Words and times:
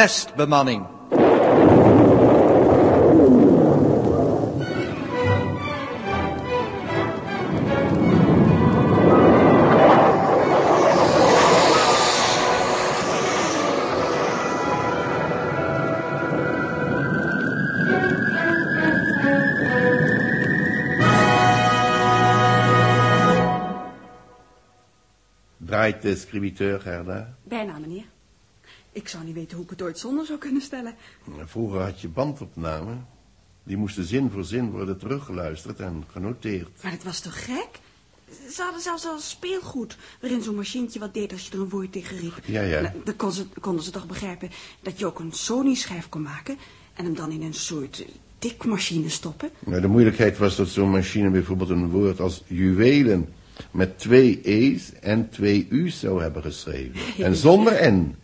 testbemanning. 0.00 0.86
Draait 25.60 26.02
de 26.02 26.14
scribiteur, 26.14 26.80
Gerda? 26.82 27.39
Zou 29.10 29.24
niet 29.24 29.34
weten 29.34 29.56
hoe 29.56 29.64
ik 29.64 29.70
het 29.70 29.82
ooit 29.82 29.98
zonder 29.98 30.26
zou 30.26 30.38
kunnen 30.38 30.62
stellen. 30.62 30.94
Vroeger 31.44 31.80
had 31.80 32.00
je 32.00 32.08
bandopname. 32.08 32.92
Die 33.62 33.76
moesten 33.76 34.04
zin 34.04 34.30
voor 34.30 34.44
zin 34.44 34.70
worden 34.70 34.98
teruggeluisterd 34.98 35.80
en 35.80 36.04
genoteerd. 36.12 36.68
Maar 36.82 36.92
het 36.92 37.04
was 37.04 37.20
toch 37.20 37.44
gek? 37.44 37.68
Ze 38.50 38.62
hadden 38.62 38.80
zelfs 38.80 39.06
al 39.06 39.18
speelgoed, 39.18 39.96
waarin 40.20 40.42
zo'n 40.42 40.54
machientje 40.54 40.98
wat 40.98 41.14
deed 41.14 41.32
als 41.32 41.46
je 41.46 41.52
er 41.52 41.60
een 41.60 41.68
woord 41.68 41.92
tegen 41.92 42.16
riep. 42.16 42.40
Ja, 42.44 42.62
ja. 42.62 42.80
Nou, 42.80 42.94
dan 43.04 43.16
kon 43.16 43.32
ze, 43.32 43.46
konden 43.60 43.84
ze 43.84 43.90
toch 43.90 44.06
begrijpen 44.06 44.50
dat 44.82 44.98
je 44.98 45.06
ook 45.06 45.18
een 45.18 45.32
Sony-schijf 45.32 46.08
kon 46.08 46.22
maken... 46.22 46.56
en 46.94 47.04
hem 47.04 47.14
dan 47.14 47.30
in 47.30 47.42
een 47.42 47.54
soort 47.54 48.04
tikmachine 48.38 49.08
stoppen. 49.08 49.50
Nou, 49.58 49.80
de 49.80 49.88
moeilijkheid 49.88 50.38
was 50.38 50.56
dat 50.56 50.68
zo'n 50.68 50.90
machine 50.90 51.30
bijvoorbeeld 51.30 51.70
een 51.70 51.88
woord 51.88 52.20
als 52.20 52.42
juwelen 52.46 53.28
met 53.70 53.98
twee 53.98 54.40
E's 54.42 54.92
en 55.00 55.28
twee 55.28 55.66
U's 55.70 56.00
zou 56.00 56.22
hebben 56.22 56.42
geschreven. 56.42 57.00
En 57.26 57.36
zonder 57.36 57.92
N, 57.92 58.16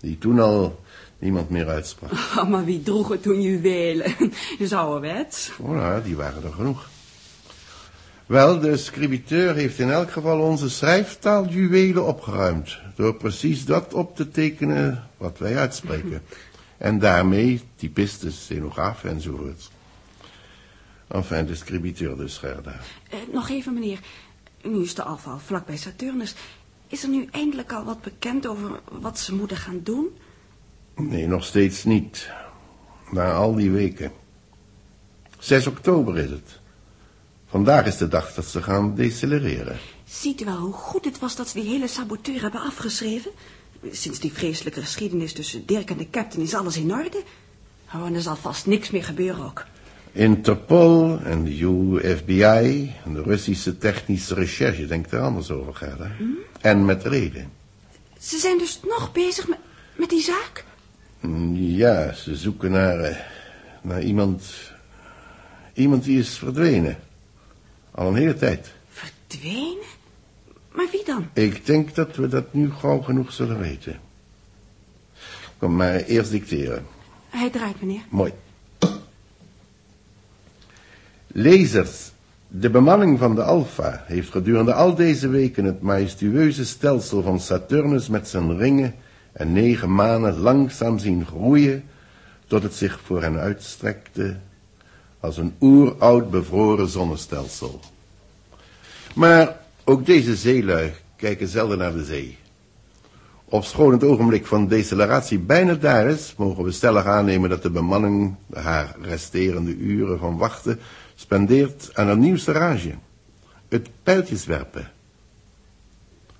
die 0.00 0.18
toen 0.18 0.38
al 0.38 0.80
niemand 1.18 1.50
meer 1.50 1.68
uitsprak. 1.68 2.10
Oh, 2.38 2.48
maar 2.48 2.64
wie 2.64 2.82
droeg 2.82 3.08
het 3.08 3.22
toen 3.22 3.42
juwelen? 3.42 4.14
Dus 4.58 4.72
ouderwets. 4.72 5.50
Oh, 5.58 5.70
nou, 5.70 6.02
die 6.02 6.16
waren 6.16 6.44
er 6.44 6.52
genoeg. 6.52 6.88
Wel, 8.26 8.60
de 8.60 8.76
scribiteur 8.76 9.54
heeft 9.54 9.78
in 9.78 9.90
elk 9.90 10.10
geval 10.10 10.40
onze 10.40 10.70
schrijftaal 10.70 11.48
juwelen 11.48 12.06
opgeruimd. 12.06 12.78
Door 12.94 13.14
precies 13.14 13.64
dat 13.64 13.94
op 13.94 14.16
te 14.16 14.30
tekenen 14.30 15.08
wat 15.16 15.38
wij 15.38 15.56
uitspreken. 15.56 16.22
En 16.80 16.98
daarmee 16.98 17.60
typisten, 17.76 18.32
stenografen 18.32 19.10
enzovoort. 19.10 19.70
Enfin, 21.08 21.46
de 21.46 21.54
scribiteur 21.54 22.16
dus, 22.16 22.38
Gerda. 22.38 22.74
Eh, 23.10 23.18
nog 23.32 23.48
even, 23.48 23.74
meneer. 23.74 23.98
Nu 24.62 24.82
is 24.82 24.94
de 24.94 25.02
afval 25.02 25.38
vlakbij 25.38 25.76
Saturnus. 25.76 26.34
Is 26.90 27.02
er 27.02 27.08
nu 27.08 27.28
eindelijk 27.30 27.72
al 27.72 27.84
wat 27.84 28.00
bekend 28.00 28.46
over 28.46 28.80
wat 28.90 29.18
ze 29.18 29.34
moeten 29.34 29.56
gaan 29.56 29.80
doen? 29.82 30.08
Nee, 30.96 31.26
nog 31.26 31.44
steeds 31.44 31.84
niet. 31.84 32.30
Na 33.10 33.32
al 33.32 33.54
die 33.54 33.70
weken. 33.70 34.12
6 35.38 35.66
oktober 35.66 36.18
is 36.18 36.30
het. 36.30 36.60
Vandaag 37.46 37.86
is 37.86 37.96
de 37.96 38.08
dag 38.08 38.34
dat 38.34 38.44
ze 38.44 38.62
gaan 38.62 38.94
decelereren. 38.94 39.78
Ziet 40.04 40.40
u 40.40 40.44
wel 40.44 40.56
hoe 40.56 40.72
goed 40.72 41.04
het 41.04 41.18
was 41.18 41.36
dat 41.36 41.48
ze 41.48 41.60
die 41.60 41.68
hele 41.70 41.86
saboteur 41.88 42.40
hebben 42.40 42.60
afgeschreven? 42.60 43.30
Sinds 43.90 44.18
die 44.18 44.32
vreselijke 44.32 44.80
geschiedenis 44.80 45.32
tussen 45.32 45.66
Dirk 45.66 45.90
en 45.90 45.96
de 45.96 46.10
captain 46.10 46.42
is 46.42 46.54
alles 46.54 46.76
in 46.76 46.92
orde. 46.92 47.22
Oh, 47.94 48.06
en 48.06 48.14
er 48.14 48.22
zal 48.22 48.36
vast 48.36 48.66
niks 48.66 48.90
meer 48.90 49.04
gebeuren 49.04 49.44
ook. 49.44 49.66
Interpol 50.12 51.18
en 51.24 51.44
de 51.44 51.60
UFBI 51.60 52.94
en 53.04 53.14
de 53.14 53.22
Russische 53.22 53.78
technische 53.78 54.34
recherche 54.34 54.86
denkt 54.86 55.12
er 55.12 55.20
anders 55.20 55.50
over, 55.50 55.74
Gerda. 55.74 56.10
En 56.60 56.84
met 56.84 57.04
reden. 57.04 57.50
Ze 58.18 58.38
zijn 58.38 58.58
dus 58.58 58.80
nog 58.82 59.12
bezig 59.12 59.48
met, 59.48 59.58
met 59.96 60.08
die 60.08 60.22
zaak? 60.22 60.64
Ja, 61.52 62.12
ze 62.12 62.36
zoeken 62.36 62.70
naar, 62.70 62.98
eh, 63.00 63.16
naar 63.82 64.02
iemand... 64.02 64.52
Iemand 65.74 66.04
die 66.04 66.18
is 66.18 66.38
verdwenen. 66.38 66.98
Al 67.90 68.08
een 68.08 68.14
hele 68.14 68.34
tijd. 68.36 68.72
Verdwenen? 68.88 69.84
Maar 70.72 70.86
wie 70.92 71.04
dan? 71.04 71.28
Ik 71.32 71.66
denk 71.66 71.94
dat 71.94 72.16
we 72.16 72.28
dat 72.28 72.52
nu 72.52 72.70
gauw 72.70 73.00
genoeg 73.00 73.32
zullen 73.32 73.58
weten. 73.58 74.00
Kom 75.58 75.76
maar 75.76 75.94
eerst 75.94 76.30
dicteren. 76.30 76.86
Hij 77.28 77.50
draait, 77.50 77.80
meneer. 77.80 78.02
Mooi. 78.08 78.32
Lezers, 81.32 82.12
de 82.48 82.70
bemanning 82.70 83.18
van 83.18 83.34
de 83.34 83.42
Alpha 83.42 84.04
heeft 84.06 84.30
gedurende 84.30 84.72
al 84.72 84.94
deze 84.94 85.28
weken 85.28 85.64
het 85.64 85.80
majestueuze 85.80 86.64
stelsel 86.64 87.22
van 87.22 87.40
Saturnus 87.40 88.08
met 88.08 88.28
zijn 88.28 88.56
ringen 88.56 88.94
en 89.32 89.52
negen 89.52 89.94
manen 89.94 90.38
langzaam 90.38 90.98
zien 90.98 91.26
groeien 91.26 91.84
tot 92.46 92.62
het 92.62 92.74
zich 92.74 93.00
voor 93.04 93.22
hen 93.22 93.38
uitstrekte 93.38 94.36
als 95.20 95.36
een 95.36 95.54
oeroud 95.60 96.30
bevroren 96.30 96.88
zonnestelsel. 96.88 97.80
Maar 99.14 99.60
ook 99.84 100.06
deze 100.06 100.36
zeelui 100.36 100.92
kijken 101.16 101.48
zelden 101.48 101.78
naar 101.78 101.92
de 101.92 102.04
zee. 102.04 102.38
Ofschoon 103.44 103.92
het 103.92 104.04
ogenblik 104.04 104.46
van 104.46 104.68
deceleratie 104.68 105.38
bijna 105.38 105.74
daar 105.74 106.06
is, 106.06 106.34
mogen 106.36 106.64
we 106.64 106.70
stellig 106.70 107.04
aannemen 107.04 107.50
dat 107.50 107.62
de 107.62 107.70
bemanning 107.70 108.34
haar 108.52 108.96
resterende 109.02 109.76
uren 109.76 110.18
van 110.18 110.36
wachten 110.36 110.78
spendeert 111.20 111.94
aan 111.94 112.08
een 112.08 112.18
nieuwste 112.18 112.52
rage. 112.52 112.94
Het 113.68 113.88
pijltjeswerpen. 114.02 114.92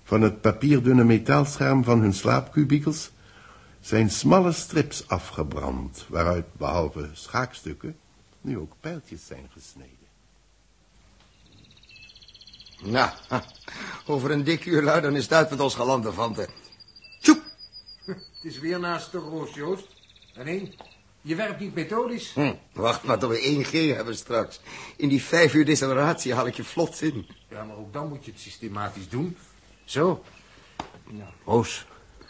Van 0.03 0.23
het 0.23 0.41
papierdunne 0.41 1.05
metaalscherm 1.05 1.85
van 1.85 2.01
hun 2.01 2.13
slaapkubikels 2.13 3.11
zijn 3.81 4.11
smalle 4.11 4.53
strips 4.53 5.09
afgebrand, 5.09 6.05
waaruit 6.09 6.47
behalve 6.53 7.09
schaakstukken 7.13 7.97
nu 8.41 8.59
ook 8.59 8.73
pijltjes 8.81 9.27
zijn 9.27 9.51
gesneden. 9.53 10.09
Nou, 12.83 13.11
over 14.07 14.31
een 14.31 14.45
dik 14.45 14.65
uur 14.65 14.83
lui, 14.83 15.01
dan 15.01 15.17
is 15.17 15.23
het 15.23 15.33
uit 15.33 15.51
met 15.51 15.61
ons 15.61 15.75
galantefanten. 15.75 16.49
Tjoep! 17.21 17.43
Het 18.05 18.43
is 18.43 18.59
weer 18.59 18.81
naast 18.81 19.13
de 19.13 19.19
roos, 19.19 19.55
Joost. 19.55 19.87
En 20.35 20.47
één, 20.47 20.75
je 21.23 21.35
werpt 21.35 21.61
niet 21.61 21.75
methodisch. 21.75 22.33
Hm, 22.33 22.55
wacht 22.73 23.05
maar 23.05 23.19
tot 23.19 23.31
we 23.31 23.65
1G 23.65 23.97
hebben 23.97 24.17
straks. 24.17 24.61
In 24.97 25.09
die 25.09 25.23
vijf 25.23 25.55
uur 25.55 25.65
deceleratie 25.65 26.35
haal 26.35 26.47
ik 26.47 26.55
je 26.55 26.65
vlot 26.65 27.03
in. 27.03 27.27
Ja, 27.49 27.65
maar 27.65 27.77
ook 27.77 27.93
dan 27.93 28.09
moet 28.09 28.25
je 28.25 28.31
het 28.31 28.41
systematisch 28.41 29.09
doen. 29.09 29.37
Zo. 29.85 30.23
Roos, 31.45 31.87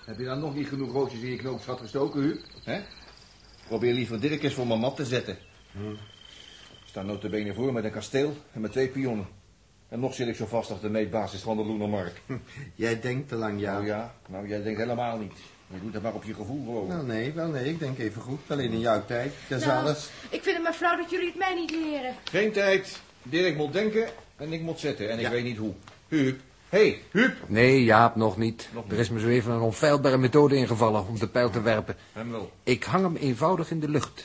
heb 0.06 0.18
je 0.18 0.24
dan 0.24 0.40
nog 0.40 0.54
niet 0.54 0.68
genoeg 0.68 0.92
roodjes 0.92 1.20
in 1.20 1.30
je 1.30 1.36
knoopsgat 1.36 1.80
gestoken, 1.80 2.20
Huub? 2.20 2.44
Hè? 2.64 2.80
Probeer 3.66 3.92
liever 3.92 4.20
Dirk 4.20 4.42
eens 4.42 4.54
voor 4.54 4.66
mijn 4.66 4.80
mat 4.80 4.96
te 4.96 5.04
zetten. 5.04 5.38
Ik 5.72 6.86
sta 6.86 7.02
notabene 7.02 7.54
voor 7.54 7.72
met 7.72 7.84
een 7.84 7.90
kasteel 7.90 8.36
en 8.52 8.60
met 8.60 8.72
twee 8.72 8.88
pionnen. 8.88 9.28
En 9.88 10.00
nog 10.00 10.14
zit 10.14 10.28
ik 10.28 10.36
zo 10.36 10.46
vast 10.46 10.70
op 10.70 10.80
de 10.80 10.88
meetbasis 10.88 11.40
van 11.40 11.56
de 11.56 11.64
Loenermark. 11.64 12.22
Jij 12.74 13.00
denkt 13.00 13.28
te 13.28 13.34
lang, 13.34 13.60
ja. 13.60 13.72
Nou 13.72 13.86
ja, 13.86 14.14
nou 14.28 14.48
jij 14.48 14.62
denkt 14.62 14.80
helemaal 14.80 15.18
niet. 15.18 15.32
Je 15.72 15.81
doet 15.81 15.94
het 15.94 16.03
maar 16.03 16.14
op 16.14 16.25
je 16.25 16.34
gevoel 16.34 16.64
geloven. 16.64 16.97
Wel 16.97 17.04
nee, 17.04 17.32
wel 17.32 17.48
nee, 17.48 17.64
ik 17.69 17.78
denk 17.78 17.98
even 17.98 18.22
goed. 18.22 18.41
Alleen 18.47 18.70
in 18.72 18.81
jouw 18.81 19.04
tijd, 19.06 19.32
dat 19.48 19.60
is 19.60 19.66
Nou, 19.66 19.82
alles. 19.84 20.10
ik 20.31 20.42
vind 20.42 20.54
het 20.56 20.64
maar 20.64 20.72
flauw 20.72 20.97
dat 20.97 21.10
jullie 21.10 21.26
het 21.26 21.38
mij 21.38 21.54
niet 21.54 21.70
leren. 21.70 22.14
Geen 22.25 22.53
tijd. 22.53 23.00
Dirk 23.22 23.56
moet 23.56 23.72
denken 23.72 24.08
en 24.36 24.53
ik 24.53 24.60
moet 24.60 24.81
zetten. 24.81 25.10
En 25.10 25.16
ik 25.19 25.25
Ja. 25.25 25.31
weet 25.31 25.44
niet 25.44 25.56
hoe. 25.56 25.72
Huub. 26.08 26.41
Hé, 26.69 26.78
hey, 26.78 27.03
Huub. 27.10 27.36
Nee, 27.47 27.84
Jaap, 27.84 28.16
nog 28.16 28.36
niet. 28.36 28.69
Nog 28.72 28.82
niet. 28.84 28.92
Er 28.92 28.98
is 28.98 29.10
me 29.10 29.20
zo 29.20 29.28
even 29.28 29.53
een 29.53 29.60
onfeilbare 29.60 30.19
methode 30.19 30.56
ingevallen 30.56 31.06
om 31.06 31.19
de 31.19 31.28
pijl 31.28 31.50
te 31.50 31.61
werpen. 31.62 31.96
Hem 32.12 32.31
wel. 32.31 32.52
Ik 32.62 32.84
hang 32.84 33.05
hem 33.05 33.17
eenvoudig 33.17 33.70
in 33.70 33.81
de 33.81 33.88
lucht. 33.88 34.25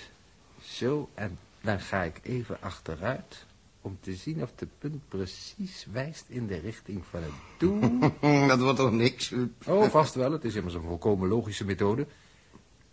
Zo, 0.63 1.09
en 1.13 1.37
dan 1.61 1.79
ga 1.79 2.03
ik 2.03 2.19
even 2.23 2.57
achteruit... 2.59 3.45
om 3.85 3.97
te 4.01 4.15
zien 4.15 4.41
of 4.41 4.51
de 4.55 4.67
punt 4.77 5.07
precies 5.07 5.87
wijst 5.91 6.25
in 6.27 6.47
de 6.47 6.57
richting 6.57 7.03
van 7.09 7.23
het 7.23 7.31
doel. 7.57 7.99
Dat 8.47 8.59
wordt 8.59 8.77
toch 8.79 8.91
niks, 8.91 9.29
Huub? 9.29 9.67
Oh, 9.67 9.89
vast 9.89 10.15
wel. 10.15 10.31
Het 10.31 10.43
is 10.45 10.55
immers 10.55 10.73
een 10.73 10.81
volkomen 10.81 11.27
logische 11.29 11.65
methode. 11.65 12.07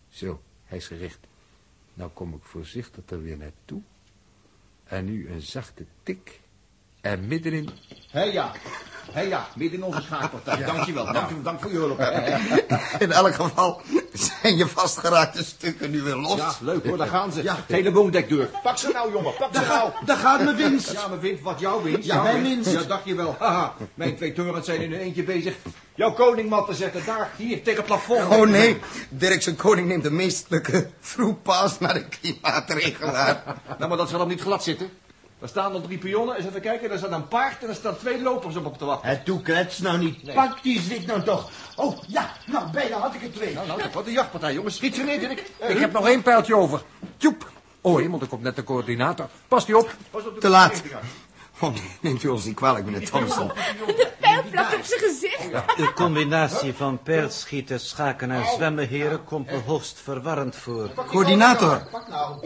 Zo, 0.08 0.40
hij 0.64 0.78
is 0.78 0.86
gericht. 0.86 1.18
Nou 1.94 2.10
kom 2.14 2.34
ik 2.34 2.42
voorzichtig 2.42 3.02
er 3.06 3.22
weer 3.22 3.36
naartoe. 3.36 3.80
En 4.84 5.04
nu 5.04 5.28
een 5.30 5.40
zachte 5.40 5.84
tik. 6.02 6.40
En 7.00 7.26
middenin... 7.26 7.68
Hé 8.10 8.22
ja. 8.22 8.52
Hé 9.12 9.20
ja, 9.20 9.48
midden 9.56 9.78
in 9.78 9.84
onze 9.84 10.02
schaakpartij. 10.02 10.64
Dankjewel. 10.64 11.12
Dank, 11.12 11.30
u- 11.30 11.42
dank 11.42 11.60
voor 11.60 11.70
je 11.70 11.76
hulp. 11.76 11.98
In 13.04 13.12
elk 13.12 13.34
geval 13.34 13.82
zijn 14.12 14.56
je 14.56 14.66
vastgeraakte 14.66 15.44
stukken 15.44 15.90
nu 15.90 16.02
weer 16.02 16.16
los. 16.16 16.36
Ja, 16.36 16.54
leuk 16.60 16.86
hoor, 16.86 16.96
daar 16.96 17.06
gaan 17.06 17.32
ze. 17.32 17.40
Het 17.40 17.58
hele 17.66 17.90
door. 18.28 18.48
Pak 18.62 18.78
ze 18.78 18.90
nou, 18.92 19.12
jongen, 19.12 19.34
pak 19.34 19.54
ze 19.54 19.60
nou. 19.60 19.90
Daar 20.04 20.16
gaat 20.16 20.42
mijn 20.44 20.56
winst. 20.56 20.92
Ja, 20.92 21.08
mijn 21.08 21.20
winst, 21.20 21.42
wat 21.42 21.60
jouw 21.60 21.82
winst? 21.82 22.06
Ja, 22.06 22.14
Jouw 22.14 22.22
mijn 22.22 22.42
winst. 22.42 22.70
Ja, 22.72 22.82
dacht 22.82 23.04
je 23.04 23.14
wel. 23.14 23.36
Haha, 23.38 23.74
mijn 23.94 24.16
twee 24.16 24.32
torens 24.32 24.66
zijn 24.66 24.80
in 24.80 24.90
hun 24.90 25.00
eentje 25.00 25.22
bezig. 25.22 25.54
Jouw 25.94 26.12
koningmat 26.12 26.66
te 26.66 26.74
zetten, 26.74 27.04
daar, 27.06 27.30
hier, 27.36 27.62
tegen 27.62 27.76
het 27.76 27.86
plafond. 27.86 28.20
Oh 28.20 28.48
nee, 28.48 28.78
Dirk 29.08 29.42
zijn 29.42 29.56
koning 29.56 29.88
neemt 29.88 30.02
de 30.02 30.10
meestelijke 30.10 30.90
vroegpaas 31.00 31.78
naar 31.78 31.94
de 31.94 32.04
klimaatregelaar. 32.04 33.42
Nou, 33.78 33.88
maar 33.88 33.98
dat 33.98 34.08
zal 34.08 34.18
hem 34.18 34.28
niet 34.28 34.40
glad 34.40 34.62
zitten. 34.62 34.90
Er 35.42 35.48
staan 35.48 35.72
nog 35.72 35.82
drie 35.82 35.98
pionnen, 35.98 36.36
eens 36.36 36.46
even 36.46 36.60
kijken. 36.60 36.88
Daar 36.88 36.98
staat 36.98 37.12
een 37.12 37.28
paard 37.28 37.62
en 37.62 37.68
er 37.68 37.74
staan 37.74 37.96
twee 37.96 38.22
lopers 38.22 38.56
op 38.56 38.66
op 38.66 38.78
te 38.78 38.84
wachten. 38.84 39.08
Het 39.08 39.24
toe 39.24 39.42
klets 39.42 39.78
nou 39.78 39.98
niet. 39.98 40.22
Nee. 40.22 40.34
Pak 40.34 40.62
die 40.62 40.80
zit 40.80 41.06
nou 41.06 41.22
toch. 41.22 41.50
Oh, 41.76 41.98
ja, 42.06 42.32
nou 42.46 42.70
bij 42.70 42.88
dan 42.88 43.00
had 43.00 43.14
ik 43.14 43.22
er 43.22 43.32
twee. 43.32 43.54
Nou, 43.54 43.66
nou, 43.66 43.80
wat 43.92 44.06
een 44.06 44.12
jachtpartij, 44.12 44.52
jongens. 44.52 44.76
Schiet 44.76 44.94
ze 44.94 45.02
neer, 45.02 45.20
Dirk. 45.20 45.50
Ik 45.68 45.78
heb 45.78 45.92
nog 45.92 46.06
één 46.06 46.22
pijltje 46.22 46.56
over. 46.56 46.82
Tjoep. 47.16 47.50
Oh, 47.80 47.98
hemel, 47.98 48.20
er 48.20 48.26
komt 48.26 48.42
net 48.42 48.56
de 48.56 48.64
coördinator. 48.64 49.28
Past 49.48 49.68
u 49.68 49.72
op. 49.72 49.94
Te 50.40 50.48
laat. 50.48 50.82
Oh, 51.60 51.72
nee, 51.72 51.96
neemt 52.00 52.22
u 52.22 52.28
ons 52.28 52.44
niet 52.44 52.54
kwalijk, 52.54 52.84
meneer 52.84 53.10
Thompson. 53.10 53.48
De 53.86 54.10
pijl 54.20 54.42
plakt 54.50 54.74
op 54.74 54.84
zijn 54.84 55.00
gezicht. 55.00 55.50
De 55.76 55.92
combinatie 55.94 56.74
van 56.74 57.02
pijlschieten, 57.02 57.80
schaken 57.80 58.30
en 58.30 58.44
zwemmen, 58.54 58.88
heren, 58.88 59.24
komt 59.24 59.50
me 59.50 59.60
hoogst 59.66 60.00
verwarrend 60.02 60.56
voor. 60.56 60.90
Coördinator. 61.06 61.82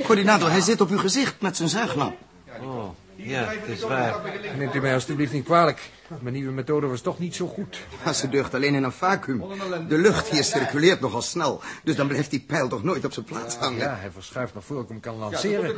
Coördinator, 0.04 0.50
hij 0.50 0.60
zit 0.60 0.80
op 0.80 0.90
uw 0.90 0.98
gezicht 0.98 1.40
met 1.40 1.56
zijn 1.56 1.68
zuignap. 1.68 2.14
Oh, 2.62 2.88
ja, 3.16 3.44
het 3.48 3.68
is 3.68 3.80
waar. 3.82 4.14
Neemt 4.58 4.74
u 4.74 4.80
mij 4.80 4.94
alstublieft 4.94 5.32
niet 5.32 5.44
kwalijk. 5.44 5.90
Mijn 6.20 6.34
nieuwe 6.34 6.52
methode 6.52 6.86
was 6.86 7.00
toch 7.00 7.18
niet 7.18 7.34
zo 7.34 7.46
goed. 7.46 7.78
Maar 8.04 8.14
ze 8.14 8.28
deugt 8.28 8.54
alleen 8.54 8.74
in 8.74 8.82
een 8.84 8.92
vacuüm. 8.92 9.42
De 9.88 9.98
lucht 9.98 10.28
hier 10.28 10.44
circuleert 10.44 11.00
nogal 11.00 11.22
snel. 11.22 11.60
Dus 11.84 11.96
dan 11.96 12.06
blijft 12.08 12.30
die 12.30 12.40
pijl 12.40 12.68
toch 12.68 12.82
nooit 12.82 13.04
op 13.04 13.12
zijn 13.12 13.24
plaats 13.24 13.56
hangen. 13.56 13.78
Ja, 13.78 13.96
hij 14.00 14.10
verschuift 14.10 14.54
nog 14.54 14.64
voor 14.64 14.80
ik 14.82 14.88
hem 14.88 15.00
kan 15.00 15.16
lanceren. 15.16 15.74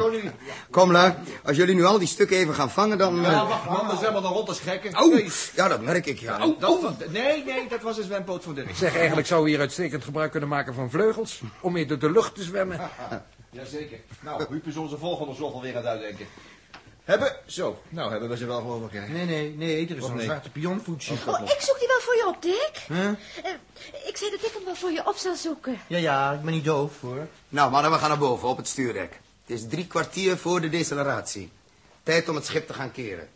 Kom, 0.71 0.93
lui. 0.93 1.15
Als 1.45 1.57
jullie 1.57 1.75
nu 1.75 1.85
al 1.85 1.99
die 1.99 2.09
stukken 2.09 2.37
even 2.37 2.55
gaan 2.55 2.71
vangen, 2.71 2.99
dan... 2.99 3.25
eh, 3.25 3.31
Ja, 3.31 3.47
wacht, 3.47 3.65
man, 3.65 3.89
dat 3.89 3.99
zijn 4.01 4.15
we 4.15 4.21
dan 4.21 4.33
rond 4.33 4.49
als 4.49 4.61
gekken. 4.61 4.99
Oh, 5.03 5.27
ja, 5.55 5.69
dat 5.69 5.83
merk 5.83 6.07
ik, 6.07 6.19
ja. 6.19 6.39
dat 6.59 6.81
van- 6.81 6.97
nee, 7.11 7.45
nee, 7.45 7.69
dat 7.69 7.83
was 7.83 7.99
een 7.99 8.05
zwempoot 8.05 8.45
van 8.45 8.55
Dirk. 8.55 8.75
Zeg, 8.75 8.97
eigenlijk 8.97 9.27
zou 9.27 9.43
we 9.45 9.51
hier 9.51 9.61
uitstekend 9.61 10.05
gebruik 10.05 10.31
kunnen 10.31 10.49
maken 10.49 10.75
van 10.75 10.91
vleugels... 10.91 11.41
om 11.61 11.87
door 11.87 11.99
de 11.99 12.11
lucht 12.11 12.35
te 12.35 12.43
zwemmen. 12.43 12.81
Jazeker. 13.51 13.99
Nou, 14.21 14.45
Huub 14.49 14.67
is 14.67 14.77
onze 14.77 14.99
volgende 14.99 15.35
zolf 15.35 15.53
alweer 15.53 15.71
aan 15.77 15.77
het 15.77 15.87
uitdenken. 15.87 16.27
Hebben? 17.09 17.37
Zo. 17.47 17.83
Nou, 17.89 18.11
hebben 18.11 18.29
we 18.29 18.37
ze 18.37 18.47
wel 18.47 18.61
geloof 18.61 18.93
ik. 18.93 19.01
hè? 19.01 19.09
Nee, 19.09 19.25
nee, 19.25 19.55
nee, 19.57 19.89
er 19.89 19.95
is 19.97 20.01
Wat 20.01 20.11
een 20.11 20.17
nee? 20.17 20.25
zwarte 20.25 20.51
pionvoetje. 20.51 21.15
Oh, 21.27 21.41
ik 21.41 21.61
zoek 21.61 21.79
die 21.79 21.89
wel 21.89 22.01
voor 22.01 22.17
je 22.17 22.27
op, 22.27 22.43
Dick. 22.43 22.87
Eh, 22.89 23.09
ik 24.09 24.17
zei 24.17 24.31
dat 24.31 24.43
ik 24.45 24.51
hem 24.55 24.65
wel 24.65 24.75
voor 24.75 24.91
je 24.91 25.07
op 25.07 25.17
zal 25.17 25.37
zoeken. 25.37 25.81
Ja, 25.87 25.99
ja, 25.99 26.33
ik 26.33 26.43
ben 26.43 26.53
niet 26.53 26.65
doof, 26.65 27.01
hoor. 27.01 27.27
Nou, 27.49 27.71
mannen, 27.71 27.91
we 27.91 27.99
gaan 27.99 28.09
naar 28.09 28.19
boven, 28.19 28.49
op 28.49 28.57
het 28.57 28.69
stuurdek. 28.69 29.21
Het 29.47 29.57
is 29.57 29.69
drie 29.69 29.87
kwartier 29.87 30.37
voor 30.37 30.61
de 30.61 30.69
deceleratie. 30.69 31.51
Tijd 32.03 32.29
om 32.29 32.35
het 32.35 32.45
schip 32.45 32.67
te 32.67 32.75
gaan 32.75 32.93
keren. 32.93 33.29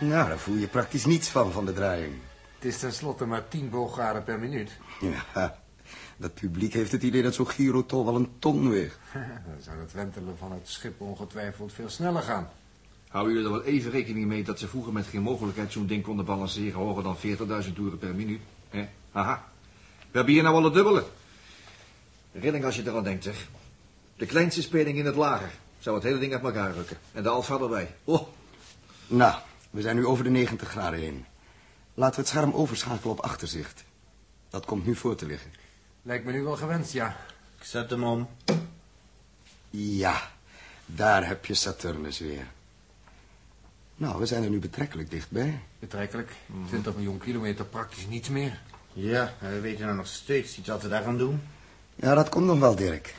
Nou, 0.00 0.28
daar 0.28 0.38
voel 0.38 0.56
je 0.56 0.66
praktisch 0.68 1.04
niets 1.04 1.28
van, 1.28 1.52
van 1.52 1.66
de 1.66 1.72
draaiing. 1.72 2.14
Het 2.60 2.68
is 2.72 2.78
tenslotte 2.78 3.24
maar 3.24 3.48
10 3.48 3.70
booggraden 3.70 4.24
per 4.24 4.38
minuut. 4.38 4.70
Ja, 5.00 5.58
dat 6.16 6.34
publiek 6.34 6.72
heeft 6.72 6.92
het 6.92 7.02
idee 7.02 7.22
dat 7.22 7.34
zo'n 7.34 7.48
girotol 7.48 8.04
wel 8.04 8.14
een 8.14 8.28
ton 8.38 8.70
weegt. 8.70 8.98
Dan 9.46 9.62
zou 9.62 9.78
het 9.80 9.92
wentelen 9.92 10.38
van 10.38 10.52
het 10.52 10.68
schip 10.68 11.00
ongetwijfeld 11.00 11.72
veel 11.72 11.88
sneller 11.88 12.22
gaan. 12.22 12.50
Houden 13.08 13.34
jullie 13.34 13.48
er 13.48 13.54
wel 13.54 13.64
even 13.64 13.90
rekening 13.90 14.26
mee 14.26 14.44
dat 14.44 14.58
ze 14.58 14.68
vroeger 14.68 14.92
met 14.92 15.06
geen 15.06 15.22
mogelijkheid 15.22 15.72
zo'n 15.72 15.86
ding 15.86 16.02
konden 16.02 16.24
balanceren 16.24 16.80
hoger 16.80 17.02
dan 17.02 17.16
40.000 17.66 17.72
toeren 17.74 17.98
per 17.98 18.14
minuut? 18.14 18.40
Hè? 18.68 18.88
Haha. 19.10 19.44
We 19.98 20.16
hebben 20.16 20.34
hier 20.34 20.42
nou 20.42 20.54
al 20.54 20.64
het 20.64 20.74
dubbele. 20.74 21.04
Rilling 22.32 22.64
als 22.64 22.76
je 22.76 22.82
eraan 22.82 23.04
denkt, 23.04 23.24
zeg. 23.24 23.48
De 24.16 24.26
kleinste 24.26 24.62
speling 24.62 24.98
in 24.98 25.06
het 25.06 25.16
lager 25.16 25.50
zou 25.78 25.96
het 25.96 26.04
hele 26.04 26.18
ding 26.18 26.32
uit 26.32 26.42
elkaar 26.42 26.74
rukken. 26.74 26.96
En 27.12 27.22
de 27.22 27.28
alfa 27.28 27.58
erbij. 27.58 27.94
Oh, 28.04 28.28
Nou, 29.06 29.34
we 29.70 29.80
zijn 29.80 29.96
nu 29.96 30.06
over 30.06 30.24
de 30.24 30.30
90 30.30 30.68
graden 30.68 31.00
heen. 31.00 31.24
Laten 31.94 32.14
we 32.14 32.20
het 32.20 32.30
scherm 32.30 32.52
overschakelen 32.52 33.12
op 33.12 33.20
achterzicht. 33.20 33.84
Dat 34.48 34.64
komt 34.64 34.86
nu 34.86 34.94
voor 34.96 35.14
te 35.16 35.26
liggen. 35.26 35.50
Lijkt 36.02 36.24
me 36.24 36.32
nu 36.32 36.42
wel 36.42 36.56
gewenst, 36.56 36.92
ja. 36.92 37.16
Ik 37.58 37.64
zet 37.64 37.90
hem 37.90 38.04
om. 38.04 38.28
Ja, 39.70 40.30
daar 40.86 41.26
heb 41.26 41.44
je 41.46 41.54
Saturnus 41.54 42.18
weer. 42.18 42.46
Nou, 43.96 44.18
we 44.18 44.26
zijn 44.26 44.42
er 44.42 44.50
nu 44.50 44.58
betrekkelijk 44.58 45.10
dichtbij. 45.10 45.60
Betrekkelijk. 45.78 46.32
20 46.66 46.94
miljoen 46.94 47.18
kilometer 47.18 47.64
praktisch 47.64 48.06
niets 48.06 48.28
meer. 48.28 48.60
Ja, 48.92 49.34
en 49.40 49.52
we 49.52 49.60
weten 49.60 49.84
nou 49.84 49.96
nog 49.96 50.06
steeds 50.06 50.56
niet 50.56 50.66
wat 50.66 50.82
we 50.82 50.88
daar 50.88 51.02
gaan 51.02 51.18
doen. 51.18 51.42
Ja, 51.94 52.14
dat 52.14 52.28
komt 52.28 52.46
nog 52.46 52.58
wel, 52.58 52.74
Dirk. 52.76 53.14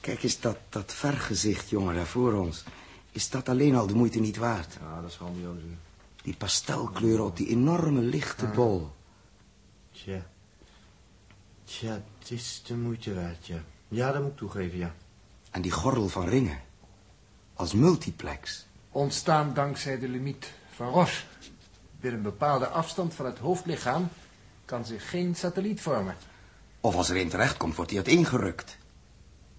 Kijk 0.00 0.22
eens, 0.22 0.40
dat, 0.40 0.56
dat 0.68 0.92
vergezicht, 0.92 1.68
jongen, 1.70 1.94
daar 1.94 2.06
voor 2.06 2.32
ons. 2.32 2.64
Is 3.12 3.30
dat 3.30 3.48
alleen 3.48 3.74
al 3.76 3.86
de 3.86 3.94
moeite 3.94 4.20
niet 4.20 4.36
waard? 4.36 4.76
ja, 4.80 5.00
dat 5.00 5.10
is 5.10 5.16
grandioos. 5.16 5.60
hè. 5.60 5.89
Die 6.30 6.38
pastelkleuren 6.38 7.24
op 7.24 7.36
die 7.36 7.48
enorme 7.50 8.00
lichte 8.00 8.46
bol. 8.46 8.84
Tja. 9.92 10.20
Tja, 11.64 11.92
het 12.18 12.30
is 12.30 12.62
de 12.66 12.74
moeite 12.74 13.14
waard, 13.14 13.46
ja. 13.46 13.62
Ja, 13.88 14.12
dat 14.12 14.22
moet 14.22 14.30
ik 14.30 14.36
toegeven, 14.36 14.78
ja. 14.78 14.94
En 15.50 15.62
die 15.62 15.70
gordel 15.70 16.08
van 16.08 16.28
ringen. 16.28 16.60
Als 17.54 17.72
multiplex. 17.72 18.66
Ontstaan 18.90 19.54
dankzij 19.54 19.98
de 19.98 20.08
limiet 20.08 20.52
van 20.74 20.88
Roche. 20.88 21.24
Binnen 22.00 22.18
een 22.18 22.30
bepaalde 22.30 22.66
afstand 22.66 23.14
van 23.14 23.26
het 23.26 23.38
hoofdlichaam 23.38 24.08
kan 24.64 24.84
zich 24.84 25.10
geen 25.10 25.34
satelliet 25.34 25.80
vormen. 25.80 26.16
Of 26.80 26.94
als 26.94 27.10
er 27.10 27.16
een 27.16 27.28
terechtkomt, 27.28 27.74
wordt 27.74 27.90
hij 27.90 28.00
uiteengerukt. 28.00 28.78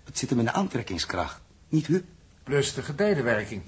Het 0.04 0.18
zit 0.18 0.30
hem 0.30 0.40
in 0.40 0.46
de 0.46 0.52
aantrekkingskracht. 0.52 1.42
Niet 1.70 1.88
Huub? 1.88 2.06
Plus 2.44 2.74
de 2.74 2.82
getijdenwerking. 2.82 3.62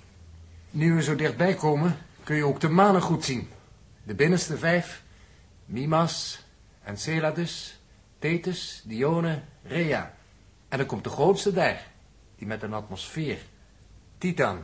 Nu 0.71 0.94
we 0.95 1.03
zo 1.03 1.15
dichtbij 1.15 1.55
komen, 1.55 1.97
kun 2.24 2.36
je 2.36 2.46
ook 2.46 2.60
de 2.60 2.70
manen 2.70 3.02
goed 3.02 3.25
zien. 3.25 3.50
De 4.04 4.16
binnenste 4.16 4.58
vijf, 4.58 5.04
Mimas, 5.66 6.44
Enceladus, 6.84 7.80
Thetis, 8.20 8.81
Dione, 8.86 9.42
Rhea. 9.64 10.14
En 10.70 10.78
dan 10.78 10.88
komt 10.88 11.04
de 11.04 11.10
grootste 11.10 11.54
daar, 11.54 11.88
die 12.38 12.48
met 12.48 12.64
een 12.64 12.74
atmosfeer. 12.74 13.38
Titan, 14.18 14.64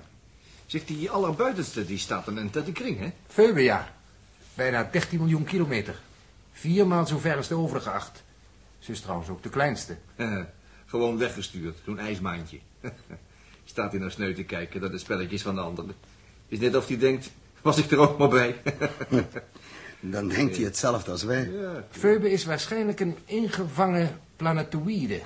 Zegt 0.70 0.88
die 0.88 1.10
allerbuitenste, 1.10 1.86
die 1.86 1.98
staat 1.98 2.28
een 2.28 2.52
de 2.52 2.72
kring, 2.72 3.00
hè? 3.00 3.12
Phoebia. 3.28 3.94
Bijna 4.54 4.84
13 4.84 5.20
miljoen 5.20 5.44
kilometer. 5.44 6.00
Viermaal 6.52 7.08
zo 7.08 7.18
ver 7.18 7.36
als 7.36 7.48
de 7.48 7.56
overige 7.56 7.90
acht. 7.90 8.24
Ze 8.80 8.92
is 8.92 9.02
trouwens 9.02 9.30
ook 9.30 9.44
de 9.44 9.50
kleinste. 9.50 9.98
Eh, 10.16 10.40
Gewoon 10.86 11.18
weggestuurd, 11.18 11.78
zo'n 11.86 12.00
ijsmaantje. 12.00 12.60
Staat 13.64 13.92
hij 13.92 14.00
nou 14.00 14.12
sneu 14.12 14.34
te 14.34 14.44
kijken 14.44 14.82
naar 14.82 14.92
de 14.92 14.98
spelletjes 14.98 15.42
van 15.42 15.56
de 15.56 15.62
anderen. 15.62 15.96
Is 16.48 16.60
net 16.60 16.76
of 16.76 16.88
hij 16.88 16.98
denkt, 16.98 17.30
was 17.62 17.78
ik 17.78 17.92
er 17.92 17.98
ook 17.98 18.18
maar 18.18 18.28
bij. 18.30 18.62
Dan 20.00 20.28
denkt 20.28 20.56
hij 20.56 20.66
hetzelfde 20.66 21.12
als 21.12 21.24
wij. 21.24 21.50
ja. 21.52 21.84
Phoebe 21.92 22.32
is 22.32 22.46
waarschijnlijk 22.46 23.00
een 23.00 23.18
ingevangen 23.26 24.20
planetoïde. 24.36 25.22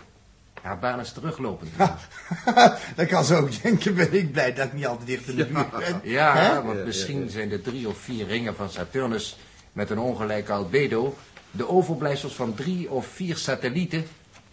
Haar 0.62 0.80
baan 0.80 1.00
is 1.00 1.12
teruglopend. 1.12 1.72
dat 2.96 3.08
kan 3.08 3.24
ze 3.24 3.36
ook 3.36 3.62
denken, 3.62 3.96
ben 3.96 4.14
ik 4.14 4.32
blij 4.32 4.54
dat 4.54 4.66
ik 4.66 4.74
niet 4.74 4.86
altijd 4.86 5.08
dicht 5.08 5.28
in 5.28 5.36
de 5.36 5.46
buurt 5.46 5.72
ben. 5.72 6.02
Ja, 6.12 6.64
want 6.64 6.86
misschien 6.86 7.30
zijn 7.30 7.50
de 7.50 7.62
drie 7.62 7.88
of 7.88 7.98
vier 7.98 8.28
ringen 8.28 8.56
van 8.56 8.70
Saturnus 8.70 9.38
met 9.74 9.90
een 9.90 10.00
ongelijke 10.00 10.52
albedo 10.52 11.16
de 11.52 11.70
overblijfsels 11.70 12.34
van 12.34 12.54
drie 12.54 12.90
of 12.90 13.08
vier 13.08 13.38
satellieten 13.38 14.06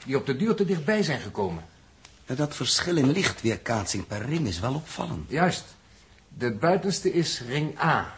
die 0.07 0.17
op 0.17 0.27
de 0.27 0.37
duur 0.37 0.55
te 0.55 0.65
dichtbij 0.65 1.03
zijn 1.03 1.21
gekomen. 1.21 1.65
En 2.27 2.37
Dat 2.37 2.57
verschil 2.57 2.97
in 2.97 3.11
lichtweerkaatsing 3.11 4.07
per 4.07 4.27
ring 4.27 4.47
is 4.47 4.61
wel 4.61 4.75
opvallend. 4.75 5.31
Juist. 5.31 5.65
De 6.41 6.51
buitenste 6.51 7.13
is 7.13 7.41
ring 7.41 7.81
A. 7.81 8.15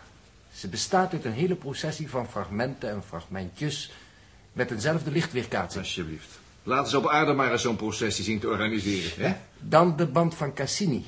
Ze 0.54 0.68
bestaat 0.68 1.12
uit 1.12 1.24
een 1.24 1.32
hele 1.32 1.54
processie 1.54 2.10
van 2.10 2.28
fragmenten 2.28 2.90
en 2.90 3.02
fragmentjes 3.02 3.92
met 4.52 4.70
eenzelfde 4.70 5.10
lichtweerkaatsing. 5.10 5.84
Alsjeblieft. 5.84 6.28
Laten 6.62 6.90
ze 6.90 6.98
op 6.98 7.08
aarde 7.08 7.32
maar 7.32 7.52
eens 7.52 7.62
zo'n 7.62 7.76
processie 7.76 8.24
zien 8.24 8.40
te 8.40 8.48
organiseren, 8.48 9.26
hè? 9.26 9.36
Dan 9.58 9.96
de 9.96 10.06
band 10.06 10.34
van 10.34 10.54
Cassini. 10.54 11.06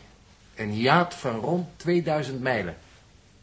Een 0.54 0.71
hiaat 0.71 1.14
van 1.14 1.40
rond 1.40 1.68
2000 1.76 2.40
mijlen. 2.40 2.76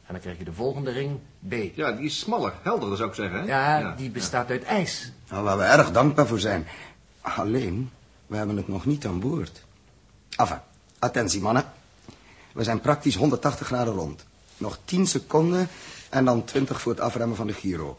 En 0.06 0.14
dan 0.14 0.20
krijg 0.20 0.38
je 0.38 0.44
de 0.44 0.54
volgende 0.54 0.92
ring 0.92 1.20
B. 1.48 1.54
Ja, 1.76 1.92
die 1.92 2.06
is 2.06 2.20
smaller, 2.20 2.54
helderder 2.62 2.98
zou 2.98 3.10
ik 3.10 3.16
zeggen, 3.16 3.40
hè? 3.40 3.46
Ja, 3.46 3.96
die 3.96 4.10
bestaat 4.10 4.50
uit 4.50 4.64
ijs. 4.64 5.12
Nou, 5.30 5.44
waar 5.44 5.58
we 5.58 5.64
erg 5.64 5.92
dankbaar 5.92 6.28
voor 6.28 6.40
zijn. 6.40 6.68
Alleen, 7.22 7.92
we 8.28 8.38
hebben 8.38 8.58
het 8.58 8.68
nog 8.68 8.86
niet 8.86 9.06
aan 9.06 9.20
boord. 9.20 9.64
Enfin, 10.36 10.60
attentie 11.00 11.42
mannen. 11.42 11.80
We 12.54 12.64
zijn 12.64 12.82
praktisch 12.82 13.16
180 13.16 13.68
graden 13.68 13.94
rond. 13.94 14.26
Nog 14.58 14.80
10 14.86 15.08
seconden 15.08 15.68
en 16.10 16.26
dan 16.26 16.44
20 16.44 16.82
voor 16.82 16.92
het 16.92 17.02
afremmen 17.02 17.36
van 17.38 17.48
de. 17.48 17.96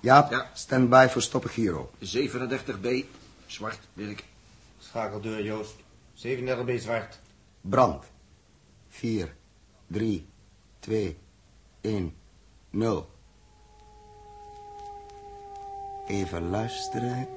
Jaap, 0.00 0.30
Ja. 0.30 0.50
stand 0.54 0.88
by 0.88 1.06
voor 1.10 1.22
stoppen 1.22 1.50
gyro. 1.50 1.90
37B, 1.98 3.04
zwart, 3.46 3.78
Dirk. 3.92 4.24
Schakeldeur, 4.78 5.44
Joost. 5.44 5.74
37 6.14 6.64
b 6.76 6.80
zwart. 6.80 7.18
Brand. 7.60 8.04
4, 8.88 9.34
3, 9.86 10.26
2, 10.78 11.18
1, 11.80 12.14
0. 12.70 13.10
Even 16.06 16.50
luisteren. 16.50 17.28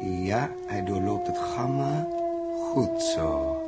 Ja, 0.00 0.50
hij 0.66 0.84
doorloopt 0.84 1.26
het 1.26 1.38
gamma. 1.38 2.06
Goed 2.72 3.02
zo. 3.02 3.60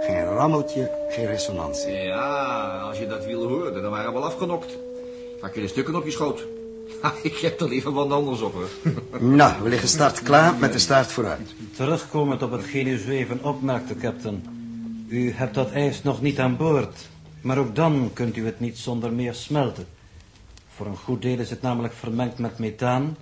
Geen 0.00 0.24
rammeltje, 0.24 0.90
geen 1.08 1.26
resonantie. 1.26 1.92
Ja, 1.92 2.78
als 2.78 2.98
je 2.98 3.06
dat 3.06 3.24
wiel 3.24 3.48
hoorde, 3.48 3.80
dan 3.80 3.90
waren 3.90 4.12
we 4.12 4.18
al 4.18 4.24
afgenokt. 4.24 4.76
Pak 5.40 5.54
je 5.54 5.60
de 5.60 5.68
stukken 5.68 5.94
op 5.94 6.04
je 6.04 6.10
schoot. 6.10 6.46
Ha, 7.00 7.12
ik 7.22 7.36
heb 7.36 7.60
er 7.60 7.68
liever 7.68 7.92
wat 7.92 8.10
anders 8.10 8.40
op, 8.40 8.52
hoor. 8.52 8.92
Nou, 9.36 9.62
we 9.62 9.68
liggen 9.68 9.88
start 9.88 10.22
klaar 10.22 10.54
met 10.54 10.72
de 10.72 10.78
staart 10.78 11.12
vooruit. 11.12 11.54
Terugkomend 11.76 12.42
op 12.42 12.50
hetgeen 12.50 12.86
u 12.86 12.98
zo 12.98 13.10
even 13.10 13.44
opmerkte, 13.44 13.96
captain. 13.96 14.42
U 15.08 15.32
hebt 15.32 15.54
dat 15.54 15.70
ijs 15.70 16.02
nog 16.02 16.20
niet 16.20 16.38
aan 16.38 16.56
boord. 16.56 17.08
Maar 17.40 17.58
ook 17.58 17.74
dan 17.74 18.10
kunt 18.12 18.36
u 18.36 18.44
het 18.44 18.60
niet 18.60 18.78
zonder 18.78 19.12
meer 19.12 19.34
smelten. 19.34 19.86
Voor 20.74 20.86
een 20.86 20.96
goed 20.96 21.22
deel 21.22 21.38
is 21.38 21.50
het 21.50 21.62
namelijk 21.62 21.94
vermengd 21.94 22.38
met 22.38 22.58
methaan, 22.58 23.16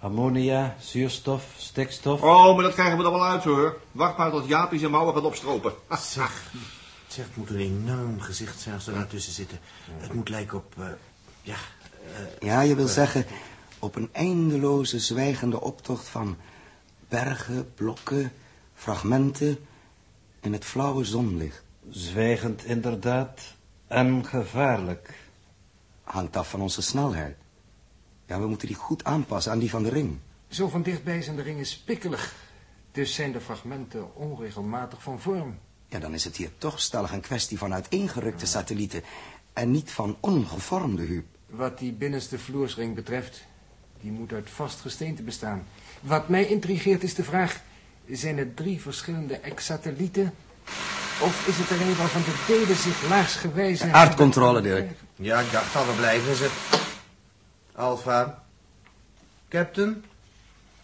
ammonia, 0.00 0.76
zuurstof, 0.80 1.44
stikstof. 1.56 2.22
Oh, 2.22 2.54
maar 2.54 2.64
dat 2.64 2.72
krijgen 2.74 2.98
we 2.98 3.04
er 3.04 3.10
wel 3.10 3.26
uit, 3.26 3.44
hoor. 3.44 3.80
Wacht 3.92 4.16
maar 4.16 4.30
tot 4.30 4.48
Jaapie 4.48 4.78
zijn 4.78 4.90
mouwen 4.90 5.14
gaat 5.14 5.24
opstropen. 5.24 5.72
Zeg, 5.98 6.52
zeg, 7.08 7.24
het 7.26 7.36
moet 7.36 7.50
een 7.50 7.56
enorm 7.58 8.20
gezicht 8.20 8.60
zijn 8.60 8.74
als 8.74 8.86
er 8.86 9.06
tussen 9.06 9.32
zitten. 9.32 9.58
Het 9.98 10.12
moet 10.12 10.28
lijken 10.28 10.58
op, 10.58 10.74
eh, 10.78 10.84
ja... 11.42 11.56
eh, 12.14 12.48
Ja, 12.48 12.60
je 12.60 12.74
wil 12.74 12.86
zeggen, 12.88 13.26
op 13.78 13.94
een 13.96 14.08
eindeloze 14.12 14.98
zwijgende 14.98 15.60
optocht 15.60 16.08
van 16.08 16.36
bergen, 17.08 17.74
blokken, 17.74 18.32
fragmenten 18.74 19.58
in 20.40 20.52
het 20.52 20.64
flauwe 20.64 21.04
zonlicht. 21.04 21.62
Zwijgend 21.90 22.64
inderdaad 22.64 23.40
en 23.86 24.26
gevaarlijk. 24.26 25.14
Hangt 26.02 26.36
af 26.36 26.50
van 26.50 26.60
onze 26.60 26.82
snelheid. 26.82 27.36
Ja, 28.30 28.40
we 28.40 28.46
moeten 28.46 28.66
die 28.66 28.76
goed 28.76 29.04
aanpassen 29.04 29.52
aan 29.52 29.58
die 29.58 29.70
van 29.70 29.82
de 29.82 29.88
ring. 29.88 30.18
Zo 30.48 30.68
van 30.68 30.82
dichtbij 30.82 31.22
zijn 31.22 31.36
de 31.36 31.42
ringen 31.42 31.66
spikkelig. 31.66 32.34
Dus 32.92 33.14
zijn 33.14 33.32
de 33.32 33.40
fragmenten 33.40 34.16
onregelmatig 34.16 35.02
van 35.02 35.20
vorm. 35.20 35.58
Ja, 35.88 35.98
dan 35.98 36.14
is 36.14 36.24
het 36.24 36.36
hier 36.36 36.50
toch 36.58 36.80
stellig 36.80 37.12
een 37.12 37.20
kwestie 37.20 37.58
van 37.58 37.74
uiteengerukte 37.74 38.46
satellieten... 38.46 39.02
en 39.52 39.70
niet 39.70 39.90
van 39.90 40.16
ongevormde, 40.20 41.02
Huub. 41.02 41.24
Wat 41.46 41.78
die 41.78 41.92
binnenste 41.92 42.38
vloersring 42.38 42.94
betreft, 42.94 43.44
die 44.00 44.10
moet 44.10 44.32
uit 44.32 44.50
vast 44.50 44.80
gesteente 44.80 45.22
bestaan. 45.22 45.66
Wat 46.00 46.28
mij 46.28 46.46
intrigeert 46.46 47.02
is 47.02 47.14
de 47.14 47.24
vraag, 47.24 47.60
zijn 48.10 48.38
het 48.38 48.56
drie 48.56 48.80
verschillende 48.80 49.34
ex-satellieten? 49.34 50.34
Of 51.20 51.48
is 51.48 51.56
het 51.56 51.70
er 51.70 51.80
een 51.86 51.96
waarvan 51.96 52.22
de 52.22 52.44
delen 52.46 52.76
zich 52.76 53.08
laagsgewijs 53.08 53.80
hebben? 53.80 53.98
Aardcontrole, 53.98 54.60
Dirk. 54.60 54.90
Ja, 55.16 55.40
ik 55.40 55.52
dacht 55.52 55.76
al, 55.76 55.86
we 55.86 55.92
blijven 55.92 56.36
ze. 56.36 56.78
Alpha. 57.80 58.42
Captain. 59.48 60.04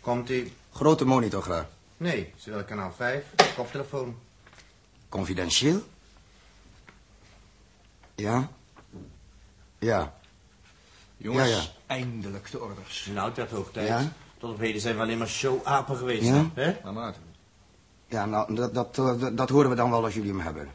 Komt-ie. 0.01 0.53
Grote 0.73 1.05
monitor 1.05 1.43
graag. 1.43 1.67
Nee, 1.97 2.33
ze 2.37 2.51
willen 2.51 2.65
kanaal 2.65 2.93
5. 2.93 3.25
Koptelefoon. 3.57 4.17
Confidentieel? 5.09 5.83
Ja? 8.15 8.49
Ja. 9.79 10.15
Jongens, 11.17 11.49
Ja, 11.49 11.57
ja. 11.57 11.63
eindelijk 11.87 12.51
de 12.51 12.61
orders. 12.61 13.07
Nou, 13.15 13.27
het 13.29 13.37
werd 13.37 13.51
hoog 13.51 13.71
tijd. 13.73 13.89
Ja? 13.89 14.13
Tot 14.39 14.51
op 14.53 14.59
heden 14.59 14.81
zijn 14.81 14.97
we 14.97 15.03
alleen 15.03 15.19
maar 15.19 15.29
show-apen 15.29 15.97
geweest. 15.97 16.23
Ja? 16.23 16.51
Hè? 16.55 16.77
Nou, 16.83 16.95
Maarten. 16.95 17.23
Ja, 18.09 18.27
nou, 18.27 18.55
dat, 18.55 18.75
dat, 18.75 18.99
eh, 18.99 19.21
dat, 19.21 19.37
dat 19.37 19.49
horen 19.49 19.71
we 19.71 19.77
dan 19.77 19.91
wel 19.91 20.05
als 20.05 20.15
jullie 20.15 20.31
hem 20.31 20.41
hebben. 20.41 20.71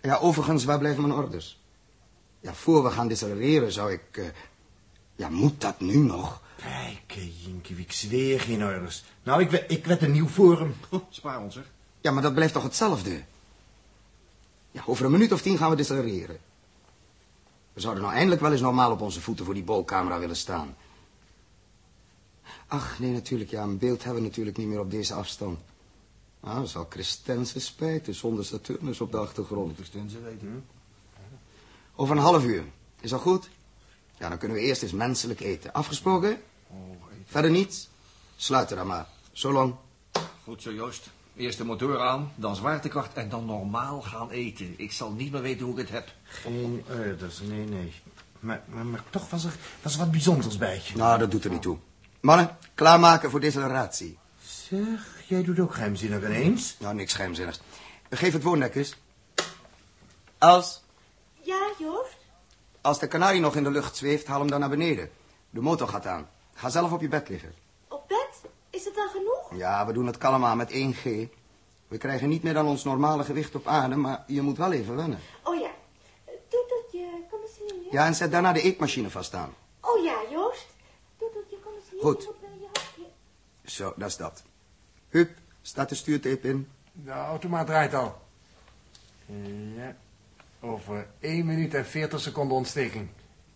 Ja, 0.00 0.16
overigens, 0.16 0.64
waar 0.64 0.78
blijven 0.78 1.02
mijn 1.08 1.14
orders? 1.20 1.60
Ja, 2.40 2.54
voor 2.54 2.82
we 2.84 2.90
gaan 2.90 3.08
decelereren 3.08 3.72
zou 3.72 3.92
ik... 3.92 4.02
eh, 4.16 4.24
ja, 5.18 5.28
moet 5.28 5.60
dat 5.60 5.80
nu 5.80 5.96
nog? 5.96 6.40
Kijk, 6.56 7.18
Jinkiewicz, 7.44 8.08
weer 8.08 8.40
geen 8.40 8.64
orders. 8.64 9.04
Nou, 9.22 9.42
ik, 9.42 9.52
ik 9.52 9.86
werd 9.86 10.02
een 10.02 10.12
nieuw 10.12 10.28
forum. 10.28 10.74
Spaar 11.10 11.40
ons, 11.40 11.54
zeg. 11.54 11.64
Ja, 12.00 12.10
maar 12.10 12.22
dat 12.22 12.34
blijft 12.34 12.52
toch 12.52 12.62
hetzelfde? 12.62 13.22
Ja, 14.70 14.82
over 14.86 15.04
een 15.04 15.10
minuut 15.10 15.32
of 15.32 15.42
tien 15.42 15.58
gaan 15.58 15.70
we 15.70 15.76
decelereren. 15.76 16.38
We 17.72 17.80
zouden 17.80 18.02
nou 18.02 18.14
eindelijk 18.14 18.40
wel 18.40 18.52
eens 18.52 18.60
normaal 18.60 18.90
op 18.90 19.00
onze 19.00 19.20
voeten 19.20 19.44
voor 19.44 19.54
die 19.54 19.62
bolcamera 19.62 20.18
willen 20.18 20.36
staan. 20.36 20.76
Ach, 22.66 22.98
nee, 22.98 23.12
natuurlijk, 23.12 23.50
ja, 23.50 23.62
een 23.62 23.78
beeld 23.78 24.04
hebben 24.04 24.22
we 24.22 24.28
natuurlijk 24.28 24.56
niet 24.56 24.66
meer 24.66 24.80
op 24.80 24.90
deze 24.90 25.14
afstand. 25.14 25.58
Nou, 26.40 26.60
dat 26.60 26.68
zal 26.68 26.86
Christensen 26.88 27.60
spijten, 27.60 28.14
zonder 28.14 28.44
Saturnus 28.44 29.00
op 29.00 29.10
de 29.10 29.18
achtergrond. 29.18 29.74
Christensen 29.76 30.24
weten. 30.24 30.64
Over 31.94 32.16
een 32.16 32.22
half 32.22 32.44
uur. 32.44 32.64
Is 33.00 33.10
dat 33.10 33.20
goed? 33.20 33.48
Ja, 34.18 34.28
dan 34.28 34.38
kunnen 34.38 34.56
we 34.56 34.62
eerst 34.62 34.82
eens 34.82 34.92
menselijk 34.92 35.40
eten. 35.40 35.72
Afgesproken? 35.72 36.40
Verder 37.24 37.50
niets? 37.50 37.88
Sluiten 38.36 38.76
dan 38.76 38.86
maar. 38.86 39.06
Zo 39.32 39.52
lang. 39.52 39.74
Goed 40.44 40.62
zo, 40.62 40.72
Joost. 40.72 41.10
Eerst 41.36 41.58
de 41.58 41.64
motor 41.64 42.00
aan, 42.00 42.32
dan 42.34 42.56
zwaartekracht 42.56 43.14
en 43.14 43.28
dan 43.28 43.44
normaal 43.44 44.02
gaan 44.02 44.30
eten. 44.30 44.74
Ik 44.76 44.92
zal 44.92 45.10
niet 45.10 45.32
meer 45.32 45.42
weten 45.42 45.64
hoe 45.64 45.72
ik 45.72 45.80
het 45.80 45.90
heb. 45.90 46.12
Geen 46.22 46.84
orders, 46.90 47.40
nee, 47.40 47.64
nee. 47.66 47.92
Maar, 48.40 48.62
maar, 48.66 48.86
maar 48.86 49.02
toch 49.10 49.30
was 49.30 49.44
er, 49.44 49.52
was 49.82 49.92
er 49.92 49.98
wat 49.98 50.10
bijzonders 50.10 50.56
bij. 50.58 50.82
Nou, 50.94 51.18
dat 51.18 51.30
doet 51.30 51.44
er 51.44 51.50
niet 51.50 51.62
toe. 51.62 51.78
Mannen, 52.20 52.56
klaarmaken 52.74 53.30
voor 53.30 53.40
deceleratie. 53.40 54.18
Zeg, 54.42 55.22
jij 55.26 55.42
doet 55.42 55.58
ook 55.58 55.74
geheimzinnig 55.74 56.24
ineens. 56.24 56.76
Nou, 56.78 56.94
niks 56.94 57.12
geheimzinnigs. 57.12 57.60
Geef 58.10 58.32
het 58.32 58.42
woord, 58.42 58.58
Nekkers. 58.58 58.94
Als, 60.38 60.82
Ja, 61.42 61.72
Joost? 61.78 62.16
Als 62.88 62.98
de 62.98 63.06
kanarie 63.06 63.40
nog 63.40 63.56
in 63.56 63.62
de 63.62 63.70
lucht 63.70 63.96
zweeft, 63.96 64.26
haal 64.26 64.38
hem 64.38 64.50
dan 64.50 64.60
naar 64.60 64.68
beneden. 64.68 65.10
De 65.50 65.60
motor 65.60 65.88
gaat 65.88 66.06
aan. 66.06 66.28
Ga 66.54 66.68
zelf 66.68 66.92
op 66.92 67.00
je 67.00 67.08
bed 67.08 67.28
liggen. 67.28 67.54
Op 67.88 68.08
bed? 68.08 68.50
Is 68.70 68.84
het 68.84 68.94
dan 68.94 69.08
genoeg? 69.08 69.50
Ja, 69.54 69.86
we 69.86 69.92
doen 69.92 70.06
het 70.06 70.18
kalm 70.18 70.44
aan 70.44 70.56
met 70.56 70.70
1G. 70.70 71.02
We 71.88 71.98
krijgen 71.98 72.28
niet 72.28 72.42
meer 72.42 72.54
dan 72.54 72.66
ons 72.66 72.84
normale 72.84 73.24
gewicht 73.24 73.54
op 73.54 73.66
aarde, 73.66 73.96
maar 73.96 74.24
je 74.26 74.42
moet 74.42 74.56
wel 74.56 74.72
even 74.72 74.96
wennen. 74.96 75.18
Oh 75.42 75.60
ja. 75.60 75.70
Toeteltje, 76.48 77.06
kom 77.30 77.40
eens 77.40 77.72
hier. 77.72 77.92
Ja, 77.92 78.06
en 78.06 78.14
zet 78.14 78.30
daarna 78.30 78.52
de 78.52 78.60
eetmachine 78.60 79.10
vast 79.10 79.34
aan. 79.34 79.54
Oh 79.80 80.04
ja, 80.04 80.16
Joost. 80.30 80.66
Toeteltje, 81.18 81.56
kom 81.64 81.72
eens 81.74 81.90
hier. 81.90 82.00
Goed. 82.00 82.22
Je 82.22 82.48
je 82.60 82.66
hapje. 82.72 83.10
Zo, 83.64 83.92
dat 83.96 84.08
is 84.08 84.16
dat. 84.16 84.42
Huub, 85.08 85.30
staat 85.62 85.88
de 85.88 85.94
stuurtape 85.94 86.48
in? 86.48 86.68
De 86.92 87.10
automaat 87.10 87.66
draait 87.66 87.94
al. 87.94 88.20
Ja. 89.76 89.96
Over 90.60 91.06
1 91.20 91.46
minuut 91.46 91.74
en 91.74 91.86
40 91.86 92.20
seconden 92.20 92.56
ontsteking. 92.56 93.08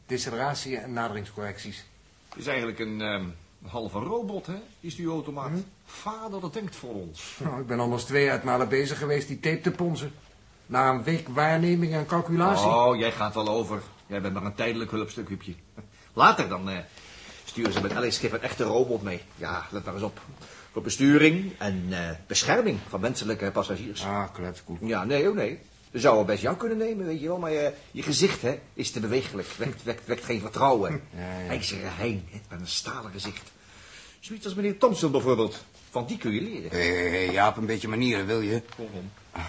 Deceleratie 0.07 0.77
en 0.77 0.93
naderingscorrecties. 0.93 1.85
Het 2.29 2.39
is 2.39 2.47
eigenlijk 2.47 2.79
een 2.79 3.01
ehm, 3.01 3.25
halve 3.63 3.99
robot, 3.99 4.47
hè, 4.47 4.57
die 4.81 4.91
stuurautomaat. 4.91 5.51
Vader, 5.85 6.41
dat 6.41 6.53
denkt 6.53 6.77
voor 6.77 6.95
ons. 6.95 7.35
Nou, 7.45 7.61
ik 7.61 7.67
ben 7.67 7.81
anders 7.81 8.05
twee 8.05 8.31
uitmalen 8.31 8.69
bezig 8.69 8.99
geweest 8.99 9.29
die 9.29 9.41
tape 9.41 9.61
te 9.61 9.71
ponzen. 9.71 10.13
Na 10.67 10.91
een 10.91 11.03
week 11.03 11.29
waarneming 11.29 11.93
en 11.93 12.07
calculatie. 12.07 12.67
Oh, 12.67 12.97
jij 12.97 13.13
gaat 13.13 13.35
wel 13.35 13.49
over. 13.49 13.83
Jij 14.07 14.21
bent 14.21 14.35
maar 14.35 14.45
een 14.45 14.55
tijdelijk 14.55 14.91
hulpstuk, 14.91 15.29
Huubje. 15.29 15.55
Later 16.13 16.49
dan 16.49 16.71
eh, 16.71 16.79
sturen 17.45 17.73
ze 17.73 17.81
met 17.81 17.93
Alice 17.93 18.17
Schip 18.19 18.33
een 18.33 18.41
echte 18.41 18.65
robot 18.65 19.03
mee. 19.03 19.21
Ja, 19.37 19.67
let 19.71 19.85
maar 19.85 19.95
eens 19.95 20.03
op. 20.03 20.21
Voor 20.73 20.83
besturing 20.83 21.53
en 21.59 21.87
eh, 21.91 22.11
bescherming 22.27 22.79
van 22.89 23.01
menselijke 23.01 23.51
passagiers. 23.51 24.05
Ah, 24.05 24.25
kletskoek. 24.33 24.79
Ja, 24.81 25.05
nee, 25.05 25.29
oh 25.29 25.35
nee. 25.35 25.59
Ze 25.93 25.99
zouden 25.99 26.27
best 26.27 26.43
jou 26.43 26.57
kunnen 26.57 26.79
nemen, 26.79 27.07
weet 27.07 27.21
je 27.21 27.27
wel. 27.27 27.39
Maar 27.39 27.53
je, 27.53 27.73
je 27.91 28.03
gezicht, 28.03 28.43
hè, 28.43 28.59
is 28.75 28.91
te 28.91 29.01
bewegelijk. 29.01 29.49
Wekt, 29.49 29.83
wekt, 29.83 30.07
wekt 30.07 30.25
geen 30.25 30.41
vertrouwen. 30.41 31.03
Ja, 31.17 31.39
ja. 31.39 31.49
IJzeren 31.49 31.97
hein, 31.97 32.25
hè, 32.31 32.41
met 32.49 32.61
een 32.61 32.67
stalen 32.67 33.11
gezicht. 33.11 33.53
Zoiets 34.21 34.45
als 34.45 34.55
meneer 34.55 34.79
Thompson 34.79 35.11
bijvoorbeeld. 35.11 35.65
Van 35.91 36.07
die 36.07 36.19
kun 36.19 36.33
je 36.33 36.41
leren. 36.41 36.71
Hé, 36.71 37.09
hé, 37.09 37.33
Jaap, 37.33 37.57
een 37.57 37.67
beetje 37.67 37.89
manieren, 37.89 38.27
wil 38.27 38.41
je? 38.41 38.63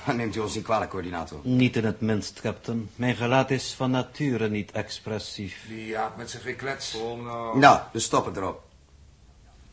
Neemt 0.16 0.36
u 0.36 0.40
ons 0.40 0.56
niet 0.56 0.64
kwalijk, 0.64 0.92
coördinator. 0.92 1.40
Niet 1.44 1.76
in 1.76 1.86
het 1.86 2.02
minst, 2.02 2.42
captain. 2.42 2.90
Mijn 2.96 3.16
gelaat 3.16 3.52
is 3.52 3.74
van 3.74 3.92
nature 3.92 4.50
niet 4.50 4.72
expressief. 4.72 5.66
Die 5.68 5.86
Jaap 5.86 6.18
met 6.18 6.30
zijn 6.30 6.44
geklets. 6.44 6.98
Kom 7.00 7.24
nou. 7.24 7.58
Nou, 7.58 7.80
dus 7.92 8.04
stoppen 8.04 8.36
erop. 8.36 8.62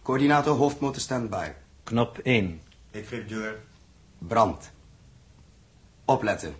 Coördinator 0.02 0.56
hoofdmotor 0.56 1.00
standby. 1.00 1.48
Knop 1.84 2.18
1. 2.18 2.60
Ik 2.90 3.06
geef 3.06 3.26
door. 3.26 3.58
Brand. 4.18 4.70
Opletten. 6.10 6.54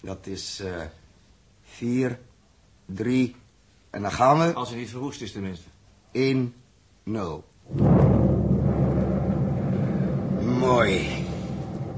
Dat 0.00 0.26
is 0.26 0.60
eh 0.60 0.72
vier, 1.62 2.18
drie, 2.86 3.36
en 3.90 4.02
dan 4.02 4.12
gaan 4.12 4.38
we. 4.38 4.52
Als 4.52 4.68
hij 4.68 4.78
niet 4.78 4.90
verroest 4.90 5.20
is 5.20 5.32
tenminste. 5.32 5.68
1, 6.12 6.54
0. 7.02 7.44
Mooi. 10.40 11.26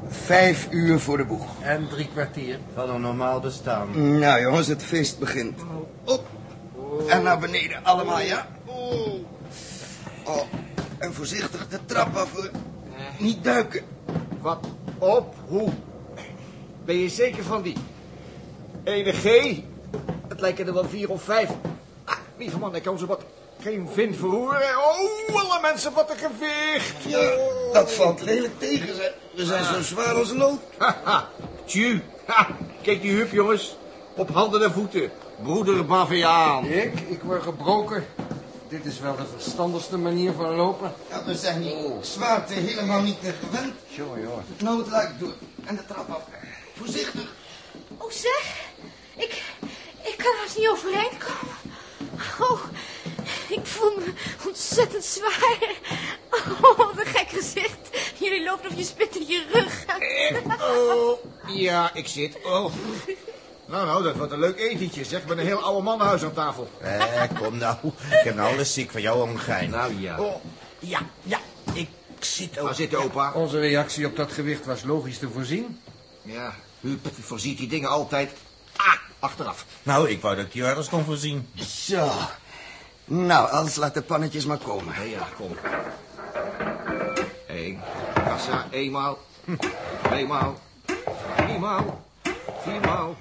Vijf 0.09 0.69
uur 0.71 0.99
voor 1.01 1.17
de 1.17 1.25
boeg. 1.25 1.63
En 1.63 1.89
drie 1.89 2.09
kwartier. 2.09 2.59
Van 2.75 2.91
een 2.91 3.01
normaal 3.01 3.41
bestaan. 3.41 4.19
Nou 4.19 4.41
jongens, 4.41 4.67
het 4.67 4.83
feest 4.83 5.19
begint. 5.19 5.61
Op. 6.05 6.27
En 7.09 7.23
naar 7.23 7.39
beneden 7.39 7.85
allemaal, 7.85 8.21
ja? 8.21 8.49
Oh. 8.65 9.25
oh. 10.25 10.43
En 10.99 11.15
voorzichtig 11.15 11.69
de 11.69 11.79
trap 11.85 12.17
af. 12.17 12.51
Niet 13.19 13.45
duiken. 13.45 13.85
Wat 14.41 14.67
op? 14.99 15.35
Hoe? 15.47 15.73
Ben 16.89 16.99
je 16.99 17.09
zeker 17.09 17.45
van 17.45 17.63
die? 17.63 17.77
Ene 18.85 19.13
G? 19.13 19.25
Het 20.29 20.41
lijken 20.41 20.67
er 20.67 20.73
wel 20.73 20.89
vier 20.89 21.11
of 21.11 21.23
vijf. 21.23 21.51
Ah, 22.05 22.17
lieve 22.37 22.59
man, 22.59 22.75
ik 22.75 22.83
kan 22.83 22.99
ze 22.99 23.07
wat 23.07 23.23
geen 23.61 23.89
vin 23.93 24.15
verroeren. 24.15 24.61
Oh, 24.61 25.41
alle 25.41 25.61
mensen, 25.63 25.93
wat 25.93 26.11
een 26.11 26.17
gewicht. 26.17 27.03
Ja, 27.07 27.33
dat 27.73 27.93
valt 27.93 28.23
lelijk 28.23 28.59
tegen. 28.59 29.13
We 29.35 29.45
zijn 29.45 29.65
zo 29.65 29.83
zwaar 29.83 30.15
als 30.15 30.33
lood. 30.33 30.61
Haha, 30.79 31.29
tju. 31.65 32.03
Ha, 32.27 32.47
kijk 32.83 33.03
die 33.03 33.17
hup, 33.17 33.33
jongens. 33.33 33.77
Op 34.17 34.31
handen 34.31 34.63
en 34.63 34.73
voeten. 34.73 35.11
Broeder 35.43 35.87
Baviaan. 35.87 36.65
Ik, 36.65 37.01
ik 37.01 37.23
word 37.23 37.43
gebroken. 37.43 38.07
Dit 38.69 38.85
is 38.85 39.01
wel 39.01 39.17
de 39.17 39.27
verstandigste 39.37 39.99
manier 39.99 40.33
van 40.33 40.55
lopen. 40.55 40.93
Ja, 41.11 41.25
we 41.25 41.35
zijn 41.35 41.63
die 41.63 41.75
zwaarte 42.01 42.53
helemaal 42.53 43.03
niet 43.03 43.23
meer 43.23 43.35
gewend. 43.45 43.75
Jongen, 43.89 44.21
jongen. 44.21 44.45
Nou, 44.59 44.79
het 44.79 44.89
luik 44.89 45.11
door. 45.19 45.33
En 45.65 45.77
de 45.77 45.87
trap 45.87 46.11
af. 46.11 46.38
Voorzichtig. 46.79 47.33
Oh, 47.97 48.11
zeg. 48.11 48.57
Ik, 49.17 49.43
ik 50.03 50.15
kan 50.17 50.35
haast 50.41 50.57
niet 50.57 50.69
overeind 50.69 51.17
komen. 51.19 51.57
Oh, 52.41 52.61
ik 53.49 53.67
voel 53.67 53.95
me 53.97 54.13
ontzettend 54.47 55.05
zwaar. 55.05 55.59
Oh, 56.63 56.77
wat 56.77 56.99
een 56.99 57.07
gek 57.07 57.29
gezicht. 57.29 57.79
Jullie 58.19 58.45
lopen 58.45 58.71
of 58.71 58.77
je 58.77 58.85
spit 58.85 59.17
in 59.17 59.27
je 59.27 59.45
rug. 59.53 59.85
Oh, 60.61 61.19
ja, 61.47 61.95
ik 61.95 62.09
zit. 62.09 62.39
Oh. 62.45 62.73
Nou, 63.67 63.87
nou, 63.87 64.03
dat 64.03 64.17
wordt 64.17 64.33
een 64.33 64.39
leuk 64.39 64.59
etentje, 64.59 65.05
zeg. 65.05 65.27
Met 65.27 65.39
een 65.39 65.47
heel 65.47 65.63
oude 65.63 65.83
mannenhuis 65.83 66.23
aan 66.23 66.33
tafel. 66.33 66.71
Eh, 66.81 67.23
kom 67.41 67.59
nou. 67.59 67.77
Ik 68.11 68.25
heb 68.25 68.35
nou 68.35 68.53
alles 68.53 68.73
ziek 68.73 68.91
van 68.91 69.01
jou, 69.01 69.29
omgein. 69.29 69.71
Nou 69.71 70.01
ja. 70.01 70.21
Oh, 70.21 70.35
ja, 70.79 71.01
ja. 71.23 71.39
Ik 71.73 71.89
zit 72.21 72.59
ook. 72.59 72.67
Ga 72.67 72.73
zitten, 72.73 72.99
opa. 72.99 73.33
Onze 73.33 73.61
reactie 73.61 74.07
op 74.07 74.17
dat 74.17 74.33
gewicht 74.33 74.67
was 74.67 74.83
logisch 74.83 75.19
te 75.19 75.29
voorzien. 75.29 75.81
Ja, 76.23 76.55
u 76.81 77.01
voorziet 77.21 77.59
die 77.59 77.69
dingen 77.69 77.89
altijd. 77.89 78.33
Ah, 78.77 78.95
achteraf. 79.19 79.65
Nou, 79.83 80.09
ik 80.09 80.21
wou 80.21 80.37
dat 80.37 80.45
ik 80.45 80.53
die 80.53 80.65
ergens 80.65 80.89
kon 80.89 81.05
voorzien. 81.05 81.49
Zo. 81.55 82.11
Nou, 83.05 83.51
als 83.51 83.77
laat 83.77 83.95
de 83.95 84.03
pannetjes 84.03 84.45
maar 84.45 84.59
komen. 84.59 84.95
Ja, 84.95 85.03
ja, 85.03 85.29
kom. 85.37 85.57
Eén. 87.47 87.81
Kassa, 88.15 88.67
eenmaal. 88.71 89.19
Tweemaal. 90.03 90.59
Driemaal. 91.37 92.07
Viermaal. 92.63 93.17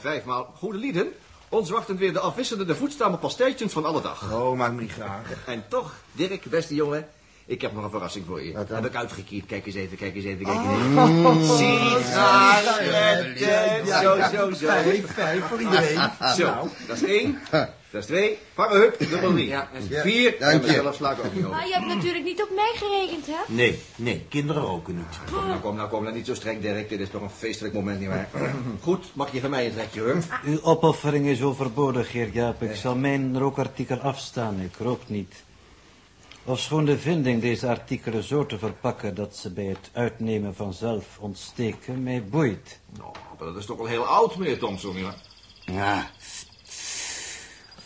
Vijfmaal. 0.00 0.54
Goede 0.56 0.78
lieden. 0.78 1.12
Ons 1.48 1.70
wachten 1.70 1.96
weer 1.96 2.12
de 2.12 2.20
afwisselende 2.20 2.74
voedstamme 2.74 3.16
pastijtjes 3.16 3.72
van 3.72 3.84
alle 3.84 4.00
dag. 4.00 4.32
Oh, 4.32 4.56
maak 4.56 4.72
me 4.72 4.80
niet 4.80 4.92
graag. 4.92 5.44
En 5.46 5.64
toch, 5.68 5.94
Dirk, 6.12 6.44
beste 6.44 6.74
jongen, 6.74 7.08
ik 7.46 7.60
heb 7.60 7.72
nog 7.72 7.84
een 7.84 7.90
verrassing 7.90 8.24
voor 8.26 8.42
je. 8.42 8.52
Wat 8.52 8.68
dan? 8.68 8.76
Heb 8.76 8.86
ik 8.86 8.96
uitgekierd. 8.96 9.46
Kijk 9.46 9.66
eens 9.66 9.74
even, 9.74 9.96
kijk 9.96 10.14
eens 10.14 10.24
even, 10.24 10.44
kijk 10.44 10.58
eens 10.58 10.80
even. 10.80 11.56
Sigaretten. 11.56 13.38
Zo, 13.86 14.16
zo, 14.36 14.50
zo. 14.50 14.66
Vijf, 14.66 15.12
vijf 15.12 15.44
voor 15.44 15.60
iedereen. 15.60 16.10
Zo, 16.38 16.68
dat 16.86 16.96
is 16.96 17.04
één. 17.04 17.38
Dat 17.92 18.00
is 18.00 18.06
twee. 18.06 18.38
Vangen, 18.54 18.76
hup, 18.76 19.10
nummer 19.10 19.32
drie. 19.32 19.46
Ja, 19.46 19.68
en 19.74 19.82
Vier. 19.82 20.36
dank 20.38 20.52
en 20.52 20.60
je. 20.60 20.66
mezelf 20.66 20.94
sla 20.94 21.10
ik 21.10 21.18
ook 21.18 21.34
niet 21.34 21.44
over. 21.44 21.56
Maar 21.56 21.66
je 21.66 21.72
hebt 21.72 21.86
natuurlijk 21.86 22.24
niet 22.24 22.42
op 22.42 22.50
mij 22.54 22.72
gerekend, 22.74 23.26
hè? 23.26 23.54
Nee, 23.54 23.78
nee, 23.96 24.26
kinderen 24.28 24.62
roken 24.62 24.96
niet. 24.96 25.18
Kom, 25.32 25.46
nou, 25.46 25.60
kom, 25.60 25.76
nou, 25.76 25.88
kom, 25.88 26.02
nou, 26.02 26.14
niet 26.14 26.26
zo 26.26 26.34
streng, 26.34 26.60
Dirk. 26.60 26.88
Dit 26.88 27.00
is 27.00 27.10
toch 27.10 27.22
een 27.22 27.30
feestelijk 27.30 27.74
moment, 27.74 27.98
nietwaar? 27.98 28.28
Goed, 28.80 29.04
mag 29.12 29.32
je 29.32 29.40
van 29.40 29.50
mij 29.50 29.66
een 29.66 29.72
trekje, 29.72 30.00
hoor. 30.00 30.16
Uw 30.44 30.62
opoffering 30.62 31.26
is 31.26 31.42
overbodig, 31.42 32.12
heer 32.12 32.28
Jaap. 32.28 32.62
Ik 32.62 32.74
zal 32.74 32.94
mijn 32.94 33.38
rookartikel 33.38 33.98
afstaan. 33.98 34.60
Ik 34.60 34.76
rook 34.78 35.00
niet. 35.06 35.34
Ofschoon 36.44 36.84
de 36.84 36.98
vinding 36.98 37.40
deze 37.40 37.68
artikelen 37.68 38.22
zo 38.22 38.46
te 38.46 38.58
verpakken 38.58 39.14
dat 39.14 39.36
ze 39.36 39.52
bij 39.52 39.64
het 39.64 39.90
uitnemen 39.92 40.54
vanzelf 40.54 41.18
ontsteken, 41.18 42.02
mij 42.02 42.24
boeit. 42.24 42.80
Nou, 42.98 43.10
maar 43.38 43.48
dat 43.48 43.56
is 43.56 43.66
toch 43.66 43.76
wel 43.76 43.86
heel 43.86 44.06
oud, 44.06 44.36
meneer 44.36 44.58
Thompson, 44.58 44.96
ja. 44.96 45.14
Ja. 45.64 46.10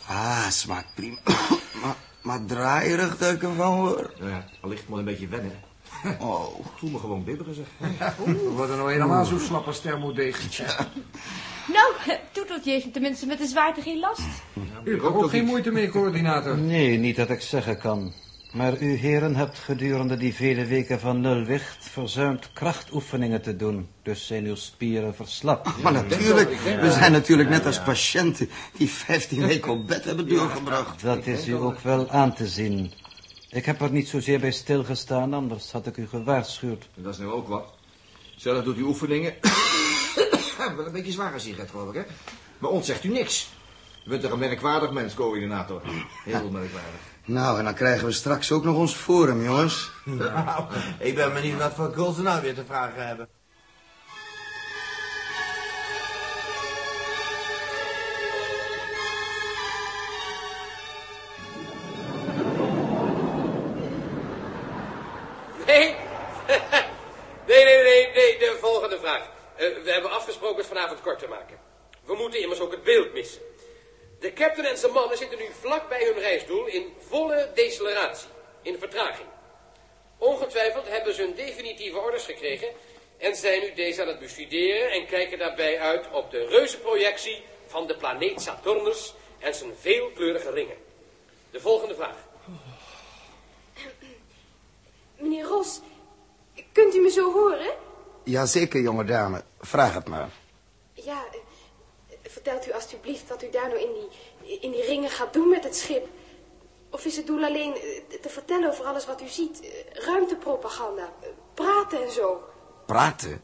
Ah, 0.07 0.49
smaakt 0.49 0.95
prima. 0.95 1.17
maar, 1.83 1.95
maar 2.21 2.45
draaierig 2.45 3.17
dat 3.17 3.33
ik 3.33 3.43
ervan 3.43 3.77
hoor. 3.77 4.13
Ja, 4.19 4.45
allicht 4.61 4.87
moet 4.87 4.99
een 4.99 5.05
beetje 5.05 5.27
wennen. 5.27 5.59
Oh. 6.19 6.59
Ik 6.59 6.71
voel 6.79 6.89
me 6.89 6.99
gewoon 6.99 7.23
bibberen, 7.23 7.53
zeg. 7.55 7.65
We 8.25 8.49
worden 8.55 8.77
nou 8.77 8.91
helemaal 8.91 9.25
zo 9.25 9.37
slap 9.37 9.67
als 9.67 9.81
thermodegentje. 9.81 10.65
Nou, 11.67 12.19
Toeteltje 12.31 12.71
heeft 12.71 12.93
tenminste 12.93 13.25
met 13.25 13.37
de 13.37 13.47
zwaarte 13.47 13.81
geen 13.81 13.99
last. 13.99 14.27
U 14.83 14.91
hebt 14.91 15.03
er 15.03 15.15
ook 15.15 15.29
geen 15.29 15.45
moeite 15.45 15.71
mee, 15.71 15.89
coördinator. 15.89 16.57
Nee, 16.57 16.97
niet 16.97 17.15
dat 17.15 17.29
ik 17.29 17.41
zeggen 17.41 17.79
kan. 17.79 18.13
Maar 18.57 18.81
u 18.81 18.93
heren 18.93 19.35
hebt 19.35 19.57
gedurende 19.57 20.17
die 20.17 20.33
vele 20.33 20.65
weken 20.65 20.99
van 20.99 21.21
nulwicht 21.21 21.85
verzuimd 21.85 22.53
krachtoefeningen 22.53 23.41
te 23.41 23.55
doen. 23.55 23.89
Dus 24.01 24.27
zijn 24.27 24.45
uw 24.45 24.55
spieren 24.55 25.15
verslapt. 25.15 25.81
Maar 25.81 25.91
natuurlijk, 25.91 26.49
we 26.81 26.91
zijn 26.91 27.11
natuurlijk 27.11 27.49
net 27.49 27.65
als 27.65 27.81
patiënten 27.81 28.49
die 28.77 28.89
15 28.89 29.47
weken 29.47 29.71
op 29.71 29.87
bed 29.87 30.03
hebben 30.03 30.29
doorgebracht. 30.29 31.01
Dat 31.01 31.25
is 31.25 31.47
u 31.47 31.53
ook 31.53 31.79
wel 31.79 32.09
aan 32.09 32.33
te 32.33 32.47
zien. 32.47 32.91
Ik 33.49 33.65
heb 33.65 33.81
er 33.81 33.91
niet 33.91 34.07
zozeer 34.07 34.39
bij 34.39 34.51
stilgestaan, 34.51 35.33
anders 35.33 35.71
had 35.71 35.87
ik 35.87 35.97
u 35.97 36.07
gewaarschuwd. 36.07 36.89
En 36.95 37.03
dat 37.03 37.13
is 37.13 37.19
nou 37.19 37.31
ook 37.31 37.47
wat. 37.47 37.73
Zelf 38.35 38.63
doet 38.63 38.77
u 38.77 38.81
oefeningen. 38.81 39.33
wel 40.77 40.85
een 40.85 40.91
beetje 40.91 41.11
zware 41.11 41.39
sigaret, 41.39 41.69
geloof 41.69 41.89
ik, 41.89 41.95
hè? 41.95 42.03
Maar 42.57 42.69
ons 42.69 42.85
zegt 42.85 43.03
u 43.03 43.09
niks. 43.09 43.49
U 44.05 44.09
bent 44.09 44.21
toch 44.21 44.31
een 44.31 44.39
merkwaardig 44.39 44.91
mens, 44.91 45.13
coördinator. 45.13 45.81
Heel 46.23 46.49
merkwaardig. 46.49 47.15
Nou, 47.27 47.57
en 47.57 47.63
dan 47.63 47.73
krijgen 47.73 48.05
we 48.05 48.11
straks 48.11 48.51
ook 48.51 48.63
nog 48.63 48.77
ons 48.77 48.93
forum, 48.93 49.43
jongens. 49.43 49.91
Nou, 50.03 50.63
ik 50.99 51.15
ben 51.15 51.33
benieuwd 51.33 51.59
wat 51.59 51.73
voor 51.73 52.13
ze 52.13 52.21
nou 52.21 52.41
weer 52.41 52.55
te 52.55 52.65
vragen 52.65 53.07
hebben. 53.07 53.27
Nee? 65.65 65.85
nee, 67.47 67.63
nee, 67.63 67.83
nee, 67.83 68.11
nee, 68.13 68.37
de 68.39 68.57
volgende 68.61 68.99
vraag. 68.99 69.29
Eh, 69.55 69.83
we 69.83 69.91
hebben 69.91 70.11
afgesproken 70.11 70.57
het 70.57 70.67
vanavond 70.67 71.01
kort 71.01 71.19
te 71.19 71.27
maken. 71.27 71.57
We 72.05 72.15
moeten 72.15 72.41
immers 72.41 72.59
ook 72.59 72.71
het 72.71 72.83
beeld 72.83 73.13
missen. 73.13 73.41
De 74.19 74.33
captain 74.33 74.67
en 74.67 74.77
zijn 74.77 74.91
mannen 74.91 75.17
zitten 75.17 75.37
nu 75.37 75.45
vlak 75.59 75.89
bij 75.89 76.03
hun 76.03 76.19
reisdoel 76.19 76.65
in 76.65 76.93
volle 77.07 77.51
deceleratie, 77.53 78.29
in 78.61 78.79
vertraging. 78.79 79.27
Ongetwijfeld 80.17 80.87
hebben 80.87 81.13
ze 81.13 81.21
hun 81.21 81.35
definitieve 81.35 81.97
orders 81.97 82.25
gekregen 82.25 82.67
en 83.17 83.35
zijn 83.35 83.61
nu 83.61 83.73
deze 83.73 84.01
aan 84.01 84.07
het 84.07 84.19
bestuderen 84.19 84.91
en 84.91 85.05
kijken 85.05 85.37
daarbij 85.37 85.79
uit 85.79 86.11
op 86.11 86.31
de 86.31 86.45
reuzenprojectie 86.45 87.43
van 87.67 87.87
de 87.87 87.95
planeet 87.97 88.41
Saturnus 88.41 89.13
en 89.39 89.55
zijn 89.55 89.71
veelkleurige 89.79 90.51
ringen. 90.51 90.77
De 91.51 91.59
volgende 91.59 91.95
vraag. 91.95 92.15
Meneer 95.19 95.45
Ros, 95.45 95.79
kunt 96.71 96.95
u 96.95 96.99
me 96.99 97.09
zo 97.09 97.33
horen? 97.33 97.75
Jazeker, 98.23 98.81
jonge 98.81 99.03
dame. 99.03 99.43
Vraag 99.59 99.93
het 99.93 100.07
maar. 100.07 100.29
Ja, 100.93 101.25
eh, 101.31 101.39
vertelt 102.37 102.67
u 102.67 102.71
alstublieft 102.71 103.27
wat 103.27 103.43
u 103.43 103.49
daar 103.51 103.67
nou 103.67 103.79
in 103.79 103.93
die, 103.93 104.59
in 104.59 104.71
die 104.71 104.85
ringen 104.85 105.09
gaat 105.09 105.33
doen 105.33 105.49
met 105.49 105.63
het 105.63 105.75
schip. 105.75 106.07
Of 106.89 107.05
is 107.05 107.17
het 107.17 107.27
doel 107.27 107.43
alleen 107.43 107.73
eh, 107.73 108.19
te 108.21 108.29
vertellen 108.29 108.69
over 108.69 108.85
alles 108.85 109.05
wat 109.05 109.21
u 109.21 109.27
ziet? 109.27 109.61
Eh, 109.61 110.03
Ruimtepropaganda, 110.05 111.09
eh, 111.21 111.29
praten 111.53 112.03
en 112.03 112.11
zo. 112.11 112.43
Praten? 112.85 113.41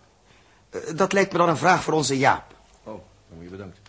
Dat 0.95 1.13
lijkt 1.13 1.31
me 1.31 1.37
dan 1.37 1.49
een 1.49 1.57
vraag 1.57 1.83
voor 1.83 1.93
onze 1.93 2.17
Jaap. 2.17 2.53
Oh, 2.83 2.99
je 3.39 3.49
bedankt. 3.49 3.79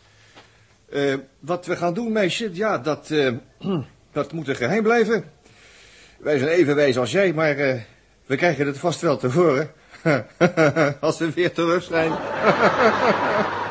Wat 1.38 1.66
we 1.66 1.76
gaan 1.76 1.94
doen, 1.94 2.12
meisje, 2.12 2.50
ja, 2.52 2.78
dat, 2.78 3.10
eh, 3.10 3.32
dat 4.12 4.32
moet 4.32 4.48
een 4.48 4.56
geheim 4.56 4.82
blijven. 4.82 5.32
Wij 6.18 6.38
zijn 6.38 6.50
even 6.50 6.74
wijs 6.74 6.98
als 6.98 7.10
jij, 7.10 7.32
maar 7.32 7.58
eh, 7.58 7.80
we 8.26 8.36
krijgen 8.36 8.66
het 8.66 8.78
vast 8.78 9.00
wel 9.00 9.16
te 9.16 9.28
horen. 9.28 9.72
als 11.00 11.18
we 11.18 11.32
weer 11.32 11.52
terug 11.52 11.82
zijn. 11.82 12.12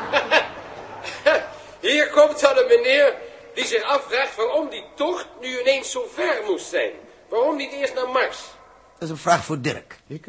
Komt 2.14 2.40
dan 2.40 2.56
een 2.56 2.66
meneer 2.66 3.14
die 3.54 3.64
zich 3.66 3.82
afvraagt 3.82 4.36
waarom 4.36 4.70
die 4.70 4.84
tocht 4.94 5.26
nu 5.40 5.60
ineens 5.60 5.90
zo 5.90 6.06
ver 6.12 6.42
moest 6.46 6.66
zijn. 6.66 6.92
Waarom 7.28 7.56
niet 7.56 7.72
eerst 7.72 7.94
naar 7.94 8.08
Mars? 8.08 8.38
Dat 8.92 9.02
is 9.02 9.10
een 9.10 9.16
vraag 9.16 9.44
voor 9.44 9.60
Dirk. 9.60 9.98
Ik? 10.06 10.26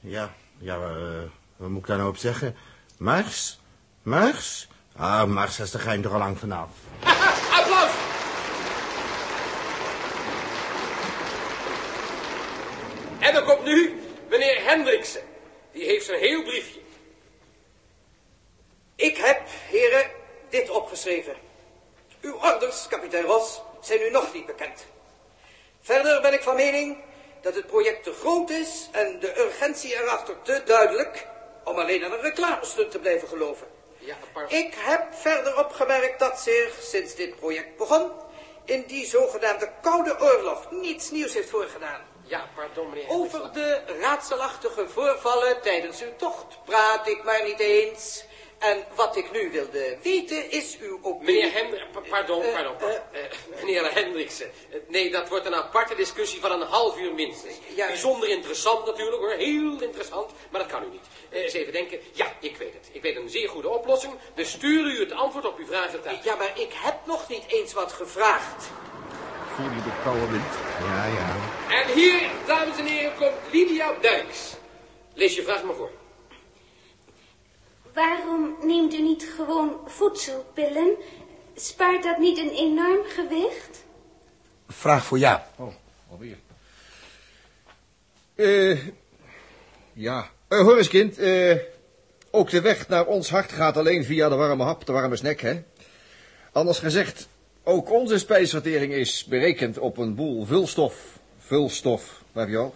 Ja, 0.00 0.34
ja, 0.58 0.74
eh, 0.74 1.22
wat 1.56 1.68
moet 1.68 1.80
ik 1.80 1.86
daar 1.86 1.96
nou 1.96 2.08
op 2.08 2.16
zeggen? 2.16 2.56
Mars? 2.96 3.58
Mars? 4.02 4.68
Ah, 4.96 5.24
Mars 5.24 5.60
is 5.60 5.70
de 5.70 5.78
geheim 5.78 6.04
er 6.04 6.12
al 6.12 6.18
lang 6.18 6.38
vanaf. 6.38 6.68
Haha, 7.00 7.58
applaus! 7.60 7.90
En 13.18 13.34
dan 13.34 13.44
komt 13.44 13.64
nu 13.64 14.00
meneer 14.28 14.64
Hendriksen. 14.64 15.22
Die 15.72 15.84
heeft 15.84 16.06
zijn 16.06 16.20
heel 16.20 16.42
briefje. 16.42 16.80
Ik 18.94 19.16
heb, 19.16 19.40
heren, 19.68 20.10
dit 20.56 20.70
opgeschreven. 20.70 21.36
Uw 22.20 22.34
orders, 22.34 22.86
kapitein 22.88 23.24
Ross, 23.24 23.60
zijn 23.80 24.00
u 24.00 24.10
nog 24.10 24.34
niet 24.34 24.46
bekend. 24.46 24.86
Verder 25.80 26.20
ben 26.20 26.32
ik 26.32 26.42
van 26.42 26.56
mening 26.56 26.96
dat 27.40 27.54
het 27.54 27.66
project 27.66 28.04
te 28.04 28.12
groot 28.12 28.50
is 28.50 28.88
en 28.92 29.20
de 29.20 29.40
urgentie 29.40 29.94
erachter 29.94 30.42
te 30.42 30.62
duidelijk 30.64 31.26
om 31.64 31.78
alleen 31.78 32.04
aan 32.04 32.12
een 32.12 32.20
reclamestunt 32.20 32.90
te 32.90 32.98
blijven 32.98 33.28
geloven. 33.28 33.66
Ja, 33.98 34.16
apart. 34.22 34.52
Ik 34.52 34.74
heb 34.76 35.14
verder 35.14 35.58
opgemerkt 35.58 36.18
dat 36.18 36.40
zich, 36.40 36.78
sinds 36.80 37.14
dit 37.14 37.36
project 37.36 37.76
begon, 37.76 38.10
in 38.64 38.84
die 38.86 39.06
zogenaamde 39.06 39.70
Koude 39.82 40.20
Oorlog 40.20 40.70
niets 40.70 41.10
nieuws 41.10 41.34
heeft 41.34 41.50
voorgedaan. 41.50 42.00
Ja, 42.22 42.48
pardon 42.54 42.88
meneer 42.88 43.08
Over 43.08 43.52
de 43.52 43.82
raadselachtige 44.00 44.88
voorvallen 44.88 45.62
tijdens 45.62 46.02
uw 46.02 46.16
tocht 46.16 46.64
praat 46.64 47.08
ik 47.08 47.24
maar 47.24 47.44
niet 47.44 47.60
eens. 47.60 48.24
En 48.58 48.84
wat 48.94 49.16
ik 49.16 49.32
nu 49.32 49.50
wilde 49.50 49.96
weten 50.02 50.50
is 50.50 50.78
uw 50.80 50.98
opinie... 51.02 51.34
Meneer 51.34 51.52
Hendrik, 51.52 51.84
pardon, 52.08 52.42
Eh, 52.42 52.52
pardon, 52.52 52.72
eh, 52.72 52.78
pardon. 52.78 53.00
Eh, 53.12 53.64
meneer 53.64 53.92
Hendriksen. 53.94 54.50
Eh, 54.70 54.78
nee, 54.88 55.10
dat 55.10 55.28
wordt 55.28 55.46
een 55.46 55.54
aparte 55.54 55.94
discussie 55.94 56.40
van 56.40 56.50
een 56.52 56.66
half 56.66 56.98
uur 56.98 57.14
minstens. 57.14 57.54
Ja. 57.74 57.86
Bijzonder 57.86 58.28
interessant 58.28 58.86
natuurlijk 58.86 59.16
hoor, 59.16 59.30
heel 59.30 59.80
interessant, 59.82 60.30
maar 60.50 60.60
dat 60.60 60.70
kan 60.70 60.82
u 60.82 60.90
niet. 60.90 61.06
Eh, 61.30 61.42
eens 61.42 61.52
even 61.52 61.72
denken, 61.72 61.98
ja, 62.12 62.32
ik 62.40 62.56
weet 62.56 62.72
het. 62.72 62.88
Ik 62.92 63.02
weet 63.02 63.16
een 63.16 63.28
zeer 63.28 63.48
goede 63.48 63.68
oplossing, 63.68 64.14
dus 64.34 64.50
stuur 64.50 64.84
u 64.84 65.00
het 65.00 65.12
antwoord 65.12 65.46
op 65.46 65.58
uw 65.58 65.66
vragen 65.66 66.02
thuis. 66.02 66.18
Ja, 66.22 66.34
maar 66.34 66.52
ik 66.60 66.72
heb 66.74 66.96
nog 67.04 67.28
niet 67.28 67.44
eens 67.48 67.72
wat 67.72 67.92
gevraagd. 67.92 68.64
Voel 69.54 69.66
je 69.70 69.82
de 69.82 70.02
koude 70.02 70.26
wind? 70.30 70.52
Ja, 70.80 71.06
ja. 71.06 71.36
En 71.80 71.92
hier, 71.92 72.30
dames 72.46 72.78
en 72.78 72.86
heren, 72.86 73.16
komt 73.16 73.32
Lydia 73.52 73.92
Dijks. 74.00 74.54
Lees 75.14 75.34
je 75.34 75.42
vraag 75.42 75.62
maar 75.62 75.74
voor. 75.74 75.90
Waarom 77.96 78.56
neemt 78.62 78.94
u 78.94 79.02
niet 79.02 79.32
gewoon 79.36 79.76
voedselpillen? 79.86 80.94
Spaart 81.54 82.02
dat 82.02 82.18
niet 82.18 82.38
een 82.38 82.50
enorm 82.50 83.04
gewicht? 83.04 83.84
Vraag 84.68 85.04
voor 85.04 85.18
ja. 85.18 85.46
Oh, 85.56 85.74
alweer. 86.10 86.36
Eh, 88.34 88.78
ja. 89.92 90.30
Eh, 90.48 90.60
hoor 90.60 90.76
eens, 90.76 90.88
kind. 90.88 91.18
eh, 91.18 91.56
ook 92.30 92.50
de 92.50 92.60
weg 92.60 92.88
naar 92.88 93.06
ons 93.06 93.30
hart 93.30 93.52
gaat 93.52 93.76
alleen 93.76 94.04
via 94.04 94.28
de 94.28 94.34
warme 94.34 94.64
hap, 94.64 94.86
de 94.86 94.92
warme 94.92 95.16
snack, 95.16 95.40
hè? 95.40 95.62
Anders 96.52 96.78
gezegd, 96.78 97.28
ook 97.64 97.90
onze 97.90 98.18
spijsvertering 98.18 98.92
is 98.92 99.24
berekend 99.24 99.78
op 99.78 99.96
een 99.96 100.14
boel 100.14 100.44
vulstof. 100.44 101.18
Vulstof, 101.38 102.22
heb 102.32 102.48
je 102.48 102.56
al. 102.56 102.74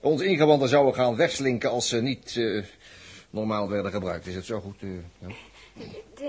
Onze 0.00 0.24
ingewanden 0.24 0.68
zouden 0.68 0.94
gaan 0.94 1.16
wegslinken 1.16 1.70
als 1.70 1.88
ze 1.88 2.02
niet 2.02 2.36
eh, 2.36 2.64
normaal 3.30 3.70
werden 3.70 3.92
gebruikt. 3.92 4.26
Is 4.26 4.34
het 4.34 4.44
zo 4.46 4.60
goed? 4.60 4.82
eh, 4.82 4.88
ja? 5.18 5.34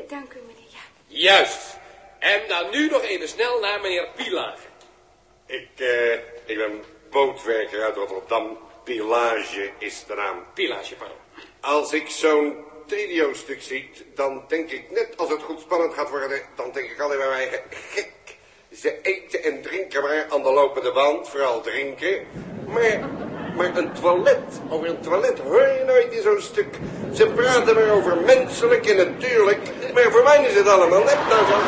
Dank 0.08 0.34
u, 0.34 0.40
meneer. 0.48 0.64
Ja. 0.70 0.80
Juist. 1.08 1.78
En 2.20 2.42
dan 2.48 2.72
nu 2.72 2.90
nog 2.90 3.02
even 3.02 3.28
snel 3.28 3.60
naar 3.60 3.82
meneer 3.82 4.08
Pilaar. 4.16 4.58
Ik, 5.46 5.70
eh, 5.76 6.14
ik 6.46 6.58
ben 6.58 6.84
bootwerker 7.10 7.84
uit 7.84 7.96
Rotterdam. 7.96 8.58
Pilage 8.84 9.72
is 9.78 10.06
de 10.06 10.16
naam. 10.16 10.46
Pilage, 10.54 10.96
pardon. 10.96 11.18
Als 11.60 11.94
ik 11.94 12.10
zo'n 12.10 12.56
telio-stuk 12.88 13.62
zie, 13.62 13.90
dan 14.16 14.44
denk 14.48 14.72
ik 14.72 14.92
net 14.92 15.18
als 15.18 15.30
het 15.30 15.42
goed 15.42 15.60
spannend 15.60 15.94
gaat 15.94 16.10
worden, 16.10 16.42
dan 16.56 16.72
denk 16.72 16.92
ik 16.92 17.00
alleen 17.00 17.18
bij 17.18 17.30
mij, 17.30 17.64
gek. 17.70 18.38
Ze 18.80 19.02
eten 19.02 19.44
en 19.44 19.62
drinken 19.62 20.02
maar 20.02 20.26
aan 20.30 20.44
de 20.44 20.52
lopende 20.52 20.92
band, 20.92 21.30
vooral 21.30 21.62
drinken. 21.62 22.26
Maar, 22.68 23.10
maar 23.56 23.78
een 23.78 23.94
toilet, 23.94 24.62
over 24.70 24.90
een 24.90 25.02
toilet 25.02 25.40
hoor 25.40 25.62
je 25.62 25.84
nooit 25.86 26.14
in 26.14 26.22
zo'n 26.22 26.42
stuk. 26.42 26.76
Ze 27.14 27.28
praten 27.28 27.76
maar 27.76 27.90
over 27.90 28.18
menselijk 28.22 28.86
en 28.86 28.96
natuurlijk, 28.96 29.60
maar 29.94 30.12
voor 30.12 30.24
mij 30.24 30.46
is 30.46 30.56
het 30.56 30.68
allemaal 30.68 31.04
net 31.04 31.18
nou 31.30 31.46
zo. 31.46 31.60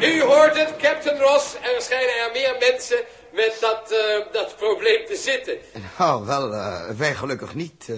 U 0.00 0.22
hoort 0.22 0.58
het, 0.58 0.76
Captain 0.76 1.18
Ross. 1.20 1.54
Er 1.54 1.82
schijnen 1.82 2.14
er 2.14 2.30
meer 2.32 2.56
mensen 2.60 2.98
met 3.30 3.56
dat, 3.60 3.92
eh, 3.92 4.32
dat 4.32 4.56
probleem 4.56 5.06
te 5.06 5.16
zitten. 5.16 5.58
Nou, 5.98 6.26
wel, 6.26 6.52
eh, 6.52 6.88
wij 6.96 7.14
gelukkig 7.14 7.54
niet. 7.54 7.88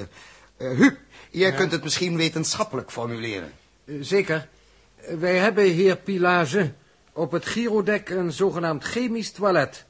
Huub, 0.59 0.97
jij 1.39 1.53
kunt 1.53 1.73
het 1.73 1.83
misschien 1.83 2.17
wetenschappelijk 2.17 2.91
formuleren. 2.91 3.53
Eh, 3.85 3.95
Zeker. 4.01 4.49
Eh, 4.97 5.15
Wij 5.17 5.37
hebben, 5.37 5.65
heer 5.65 5.97
Pilage, 5.97 6.73
op 7.13 7.33
het 7.33 7.47
Girodek 7.47 8.09
een 8.11 8.33
zogenaamd 8.33 8.85
chemisch 8.85 9.31
toilet. 9.33 9.85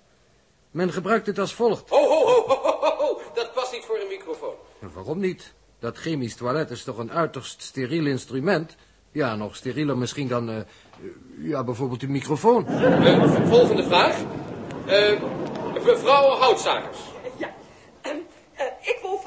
Men 0.70 0.92
gebruikt 0.92 1.26
het 1.26 1.38
als 1.38 1.54
volgt. 1.54 1.88
Ho, 1.90 1.96
ho, 2.08 2.24
ho, 2.24 2.44
ho, 2.46 2.56
ho, 2.62 2.78
ho, 2.80 2.96
ho. 2.98 3.20
Dat 3.34 3.52
past 3.54 3.72
niet 3.72 3.84
voor 3.84 3.98
een 3.98 4.08
microfoon. 4.08 4.54
En 4.80 4.90
Waarom 4.94 5.18
niet? 5.20 5.52
Dat 5.78 5.96
chemisch 5.98 6.34
toilet 6.34 6.70
is 6.70 6.84
toch 6.84 6.98
een 6.98 7.12
uiterst 7.12 7.62
steriel 7.62 8.06
instrument? 8.06 8.76
Ja, 9.12 9.36
nog 9.36 9.56
sterieler 9.56 9.98
misschien 9.98 10.28
dan, 10.28 10.48
eh, 10.50 10.56
eh, 10.56 10.64
ja, 11.38 11.64
bijvoorbeeld 11.64 12.02
uw 12.02 12.08
microfoon. 12.08 12.66
Eh, 12.68 13.48
volgende 13.48 13.84
vraag. 13.84 14.16
Eh, 14.86 15.22
mevrouw 15.84 16.28
Houtzakers. 16.38 16.98
Ja, 17.36 17.54
ehm, 18.02 18.16
eh, 18.54 18.64
ik 18.80 18.98
wil 19.02 19.18
vragen, 19.18 19.23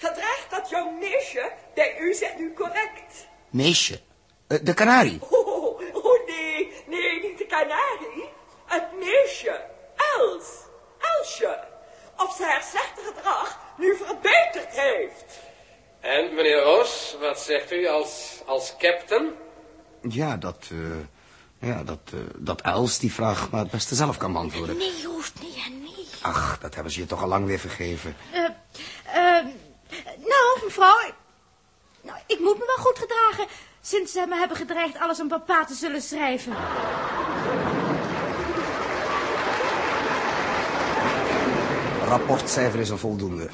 gedraagt 0.00 0.46
dat 0.50 0.70
jouw 0.70 0.90
meisje 0.90 1.52
bij 1.74 1.98
u 2.00 2.14
zich 2.14 2.36
nu 2.38 2.52
correct? 2.54 3.26
Meisje, 3.50 4.00
eh, 4.46 4.58
de 4.62 4.74
kanarie. 4.74 5.18
Oh, 5.28 5.46
oh, 5.46 5.80
oh, 6.04 6.26
nee, 6.26 6.72
nee, 6.86 7.22
niet 7.28 7.38
de 7.38 7.46
kanarie. 7.46 8.28
Het 8.66 8.98
meisje, 8.98 9.60
Els, 10.18 10.46
Elsje. 11.18 11.58
Of 12.16 12.36
ze 12.36 12.44
haar 12.44 12.62
slechte 12.62 13.00
gedrag 13.14 13.58
nu 13.78 13.96
verbeterd 13.96 14.68
heeft. 14.80 15.38
En 16.00 16.34
meneer 16.34 16.62
Roos, 16.62 17.16
wat 17.20 17.40
zegt 17.40 17.72
u 17.72 17.86
als, 17.86 18.40
als 18.46 18.74
captain? 18.78 19.32
Ja, 20.08 20.36
dat, 20.36 20.68
eh, 20.72 21.68
ja, 21.68 21.82
dat, 21.82 21.98
eh, 22.12 22.18
dat 22.36 22.60
Els 22.60 22.98
die 22.98 23.12
vraag 23.12 23.50
maar 23.50 23.60
het 23.60 23.70
beste 23.70 23.94
zelf 23.94 24.16
kan 24.16 24.32
beantwoorden. 24.32 24.76
Nee, 24.76 25.04
hoeft 25.06 25.40
niet, 25.40 25.54
ja, 25.56 25.68
nee. 25.68 26.08
Ach, 26.22 26.58
dat 26.58 26.74
hebben 26.74 26.92
ze 26.92 27.00
je 27.00 27.06
toch 27.06 27.22
al 27.22 27.28
lang 27.28 27.46
weer 27.46 27.58
vergeven 27.58 28.16
eh, 28.32 29.44
nou, 30.16 30.64
mevrouw, 30.64 30.98
ik- 31.00 31.14
nou, 32.00 32.18
ik 32.26 32.39
moet 32.50 32.58
me 32.58 32.72
wel 32.76 32.84
goed 32.84 32.98
gedragen... 32.98 33.46
sinds 33.82 34.12
ze 34.12 34.26
me 34.28 34.36
hebben 34.36 34.56
gedreigd 34.56 34.98
alles 34.98 35.20
aan 35.20 35.28
papa 35.28 35.64
te 35.64 35.74
zullen 35.74 36.02
schrijven. 36.02 36.56
Rapportcijfer 42.04 42.80
is 42.80 42.88
een 42.88 42.98
voldoende. 42.98 43.48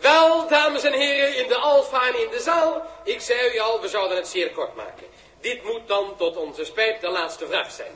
Wel, 0.00 0.48
dames 0.48 0.82
en 0.82 0.92
heren, 0.92 1.36
in 1.36 1.48
de 1.48 1.56
Alfa 1.56 2.06
en 2.06 2.20
in 2.22 2.30
de 2.30 2.40
zaal. 2.40 2.82
Ik 3.04 3.20
zei 3.20 3.54
u 3.54 3.58
al, 3.58 3.80
we 3.80 3.88
zouden 3.88 4.16
het 4.16 4.28
zeer 4.28 4.50
kort 4.50 4.76
maken. 4.76 5.06
Dit 5.40 5.64
moet 5.64 5.82
dan 5.86 6.14
tot 6.16 6.36
onze 6.36 6.64
spijt 6.64 7.00
de 7.00 7.08
laatste 7.08 7.46
vraag 7.46 7.70
zijn. 7.70 7.92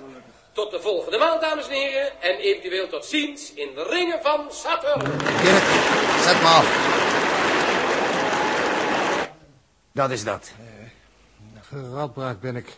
Tot 0.52 0.70
de 0.70 0.80
volgende 0.80 1.18
maal, 1.18 1.40
dames 1.40 1.68
en 1.68 1.74
heren. 1.74 2.22
En 2.22 2.36
eventueel 2.36 2.88
tot 2.88 3.04
ziens 3.04 3.52
in 3.54 3.74
de 3.74 3.82
ringen 3.82 4.22
van 4.22 4.46
Saturn. 4.50 5.00
Dirk, 5.42 5.64
zet 6.24 6.40
me 6.40 6.48
af. 6.48 7.01
Dat 9.92 10.10
is 10.10 10.24
dat. 10.24 10.52
Radbraak 11.70 12.40
ben 12.40 12.56
ik. 12.56 12.76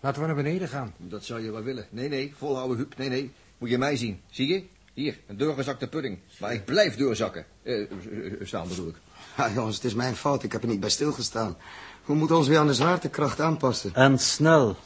Laten 0.00 0.20
we 0.20 0.26
naar 0.26 0.36
beneden 0.36 0.68
gaan. 0.68 0.94
Dat 0.96 1.24
zou 1.24 1.42
je 1.42 1.50
wel 1.50 1.62
willen. 1.62 1.86
Nee, 1.90 2.08
nee, 2.08 2.34
volhouden, 2.36 2.76
Huub. 2.76 2.96
Nee, 2.96 3.08
nee. 3.08 3.32
Moet 3.58 3.70
je 3.70 3.78
mij 3.78 3.96
zien. 3.96 4.20
Zie 4.30 4.48
je? 4.48 4.64
Hier, 4.94 5.18
een 5.26 5.36
doorgezakte 5.36 5.88
pudding. 5.88 6.18
Maar 6.38 6.52
ik 6.52 6.64
blijf 6.64 6.96
doorzakken. 6.96 7.46
Eh, 7.62 7.80
eh, 7.80 7.90
eh, 8.26 8.46
staan 8.46 8.68
bedoel 8.68 8.88
ik. 8.88 8.96
Ja, 9.36 9.50
jongens, 9.54 9.76
het 9.76 9.84
is 9.84 9.94
mijn 9.94 10.16
fout. 10.16 10.42
Ik 10.42 10.52
heb 10.52 10.62
er 10.62 10.68
niet 10.68 10.80
bij 10.80 10.90
stilgestaan. 10.90 11.56
We 12.04 12.14
moeten 12.14 12.36
ons 12.36 12.48
weer 12.48 12.58
aan 12.58 12.66
de 12.66 12.74
zwaartekracht 12.74 13.40
aanpassen. 13.40 13.94
En 13.94 14.18
snel. 14.18 14.76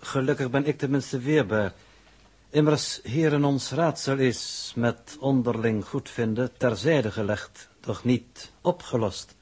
Gelukkig 0.00 0.50
ben 0.50 0.66
ik 0.66 0.78
tenminste 0.78 1.18
weerbaar. 1.18 1.72
Immers, 2.50 3.00
heren, 3.02 3.44
ons 3.44 3.70
raadsel 3.70 4.18
is 4.18 4.72
met 4.76 5.16
onderling 5.20 5.84
goedvinden 5.84 6.50
terzijde 6.56 7.10
gelegd, 7.10 7.68
doch 7.80 8.04
niet 8.04 8.50
opgelost. 8.60 9.34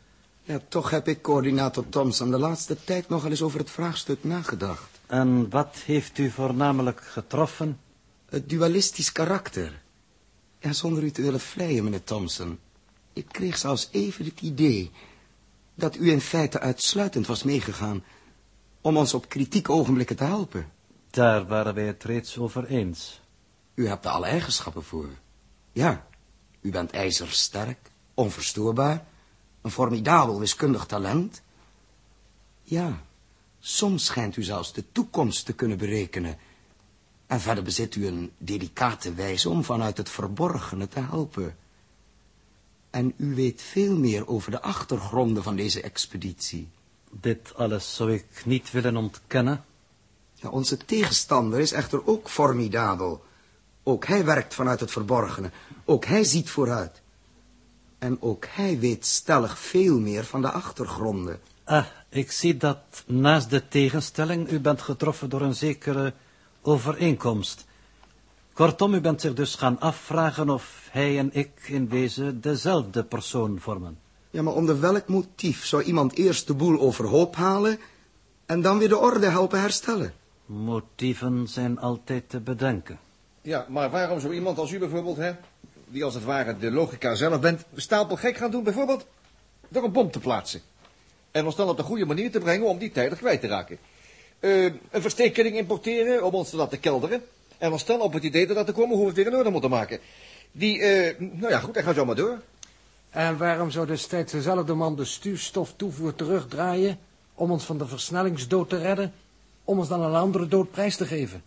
Ja, 0.51 0.61
toch 0.69 0.91
heb 0.91 1.09
ik, 1.09 1.23
coördinator 1.23 1.89
Thompson, 1.89 2.31
de 2.31 2.39
laatste 2.39 2.85
tijd 2.85 3.09
nogal 3.09 3.31
eens 3.31 3.43
over 3.43 3.59
het 3.59 3.71
vraagstuk 3.71 4.25
nagedacht. 4.25 5.01
En 5.07 5.51
wat 5.51 5.77
heeft 5.77 6.19
u 6.19 6.31
voornamelijk 6.31 7.01
getroffen? 7.01 7.81
Het 8.29 8.49
dualistisch 8.49 9.13
karakter. 9.13 9.83
Ja, 10.59 10.73
zonder 10.73 11.03
u 11.03 11.11
te 11.11 11.23
willen 11.23 11.41
vleien, 11.41 11.85
meneer 11.85 12.05
Thompson. 12.05 12.59
Ik 13.13 13.27
kreeg 13.31 13.59
zelfs 13.59 13.89
even 13.91 14.25
het 14.25 14.41
idee 14.41 14.91
dat 15.75 15.97
u 15.97 16.11
in 16.11 16.21
feite 16.21 16.61
uitsluitend 16.61 17.27
was 17.27 17.43
meegegaan 17.43 18.05
om 18.81 18.97
ons 18.97 19.15
op 19.15 19.29
kritieke 19.29 19.73
ogenblikken 19.73 20.17
te 20.17 20.25
helpen. 20.25 20.73
Daar 21.11 21.47
waren 21.47 21.75
wij 21.75 21.87
het 21.87 22.05
reeds 22.05 22.39
over 22.39 22.65
eens. 22.65 23.21
U 23.75 23.89
hebt 23.89 24.05
er 24.05 24.11
alle 24.11 24.27
eigenschappen 24.27 24.85
voor. 24.85 25.09
Ja, 25.73 26.07
u 26.61 26.71
bent 26.71 26.91
ijzersterk, 26.91 27.91
onverstoorbaar, 28.15 29.09
een 29.61 29.71
formidabel 29.71 30.39
wiskundig 30.39 30.87
talent. 30.87 31.43
Ja, 32.63 33.03
soms 33.61 34.05
schijnt 34.05 34.37
u 34.37 34.43
zelfs 34.43 34.73
de 34.73 34.85
toekomst 34.93 35.47
te 35.47 35.53
kunnen 35.53 35.79
berekenen. 35.79 36.39
En 37.27 37.41
verder 37.41 37.65
bezit 37.65 37.95
u 37.95 38.07
een 38.07 38.33
delicate 38.39 39.15
wijze 39.15 39.49
om 39.49 39.65
vanuit 39.65 39.97
het 39.97 40.09
verborgene 40.09 40.89
te 40.89 41.01
helpen. 41.01 41.57
En 42.91 43.15
u 43.17 43.35
weet 43.35 43.63
veel 43.63 43.97
meer 43.97 44.29
over 44.29 44.51
de 44.51 44.63
achtergronden 44.63 45.43
van 45.43 45.57
deze 45.57 45.81
expeditie. 45.81 46.69
Dit 47.11 47.55
alles 47.55 47.95
zou 47.95 48.13
ik 48.13 48.43
niet 48.45 48.71
willen 48.71 48.97
ontkennen. 48.97 49.65
Ja, 50.35 50.49
onze 50.49 50.77
tegenstander 50.77 51.61
is 51.61 51.73
echter 51.73 52.07
ook 52.07 52.29
formidabel. 52.29 53.25
Ook 53.83 54.07
hij 54.07 54.25
werkt 54.25 54.55
vanuit 54.55 54.81
het 54.81 54.91
verborgene. 54.91 55.51
Ook 55.85 56.05
hij 56.05 56.25
ziet 56.25 56.51
vooruit. 56.51 57.00
En 58.01 58.17
ook 58.21 58.47
hij 58.51 58.79
weet 58.79 59.07
stellig 59.07 59.59
veel 59.59 59.99
meer 60.01 60.25
van 60.25 60.41
de 60.41 60.51
achtergronden. 60.51 61.41
Ah, 61.65 61.85
ik 62.09 62.33
zie 62.33 62.57
dat 62.57 62.79
naast 63.07 63.51
de 63.51 63.69
tegenstelling 63.69 64.51
u 64.51 64.61
bent 64.61 64.81
getroffen 64.83 65.31
door 65.31 65.41
een 65.41 65.55
zekere 65.55 66.13
overeenkomst. 66.63 67.67
Kortom, 68.53 68.95
u 68.95 69.01
bent 69.01 69.21
zich 69.21 69.35
dus 69.35 69.55
gaan 69.55 69.81
afvragen 69.81 70.51
of 70.51 70.89
hij 70.91 71.19
en 71.19 71.31
ik 71.33 71.51
in 71.67 71.89
wezen 71.89 72.41
dezelfde 72.41 73.05
persoon 73.05 73.61
vormen. 73.61 73.99
Ja, 74.31 74.43
maar 74.43 74.55
onder 74.55 74.81
welk 74.81 75.09
motief 75.09 75.65
zou 75.67 75.83
iemand 75.83 76.15
eerst 76.15 76.47
de 76.47 76.55
boel 76.55 76.81
overhoop 76.81 77.37
halen... 77.37 77.79
en 78.47 78.61
dan 78.61 78.79
weer 78.79 78.89
de 78.89 78.99
orde 78.99 79.27
helpen 79.27 79.61
herstellen? 79.61 80.13
Motieven 80.47 81.49
zijn 81.49 81.79
altijd 81.79 82.29
te 82.29 82.41
bedenken. 82.41 82.99
Ja, 83.43 83.67
maar 83.69 83.91
waarom 83.91 84.21
zou 84.21 84.35
iemand 84.35 84.59
als 84.59 84.73
u 84.73 84.79
bijvoorbeeld, 84.79 85.17
hè, 85.17 85.33
die 85.91 86.05
als 86.05 86.15
het 86.15 86.25
ware 86.25 86.59
de 86.59 86.71
logica 86.71 87.15
zelf 87.15 87.41
bent, 87.41 87.65
stapel 87.75 88.17
gek 88.17 88.37
gaan 88.37 88.51
doen, 88.51 88.63
bijvoorbeeld 88.63 89.07
door 89.69 89.85
een 89.85 89.93
bom 89.93 90.11
te 90.11 90.19
plaatsen? 90.19 90.61
En 91.31 91.45
ons 91.45 91.57
dan 91.57 91.69
op 91.69 91.77
de 91.77 91.83
goede 91.83 92.05
manier 92.05 92.31
te 92.31 92.39
brengen 92.39 92.67
om 92.67 92.79
die 92.79 92.91
tijdig 92.91 93.19
kwijt 93.19 93.41
te 93.41 93.47
raken. 93.47 93.79
Eh, 94.41 94.65
een 94.65 95.03
verstekening 95.03 95.57
importeren 95.57 96.25
om 96.25 96.35
ons 96.35 96.51
te 96.51 96.57
laten 96.57 96.81
kelderen. 96.81 97.23
En 97.59 97.73
ons 97.73 97.85
dan 97.85 98.01
op 98.01 98.13
het 98.13 98.23
idee 98.23 98.47
te 98.47 98.53
laten 98.53 98.75
komen 98.75 98.97
hoe 98.97 99.01
we 99.01 99.07
het 99.07 99.17
weer 99.17 99.27
in 99.27 99.37
orde 99.37 99.51
moeten 99.51 99.71
maken. 99.71 99.99
Die, 100.53 100.81
eh, 100.81 101.19
nou 101.19 101.53
ja, 101.53 101.59
goed, 101.59 101.75
hij 101.75 101.83
gaat 101.83 101.95
zo 101.95 102.05
maar 102.05 102.15
door. 102.15 102.41
En 103.11 103.37
waarom 103.37 103.71
zou 103.71 103.87
destijds 103.87 104.33
dezelfde 104.33 104.75
man 104.75 104.97
de 104.97 105.05
stuurstoftoevoer 105.05 106.15
terugdraaien... 106.15 106.99
om 107.35 107.51
ons 107.51 107.65
van 107.65 107.79
de 107.79 107.87
versnellingsdood 107.87 108.69
te 108.69 108.79
redden... 108.79 109.13
om 109.65 109.79
ons 109.79 109.89
dan 109.89 110.03
een 110.03 110.15
andere 110.15 110.49
dood 110.49 110.71
prijs 110.71 110.97
te 110.97 111.07
geven? 111.07 111.43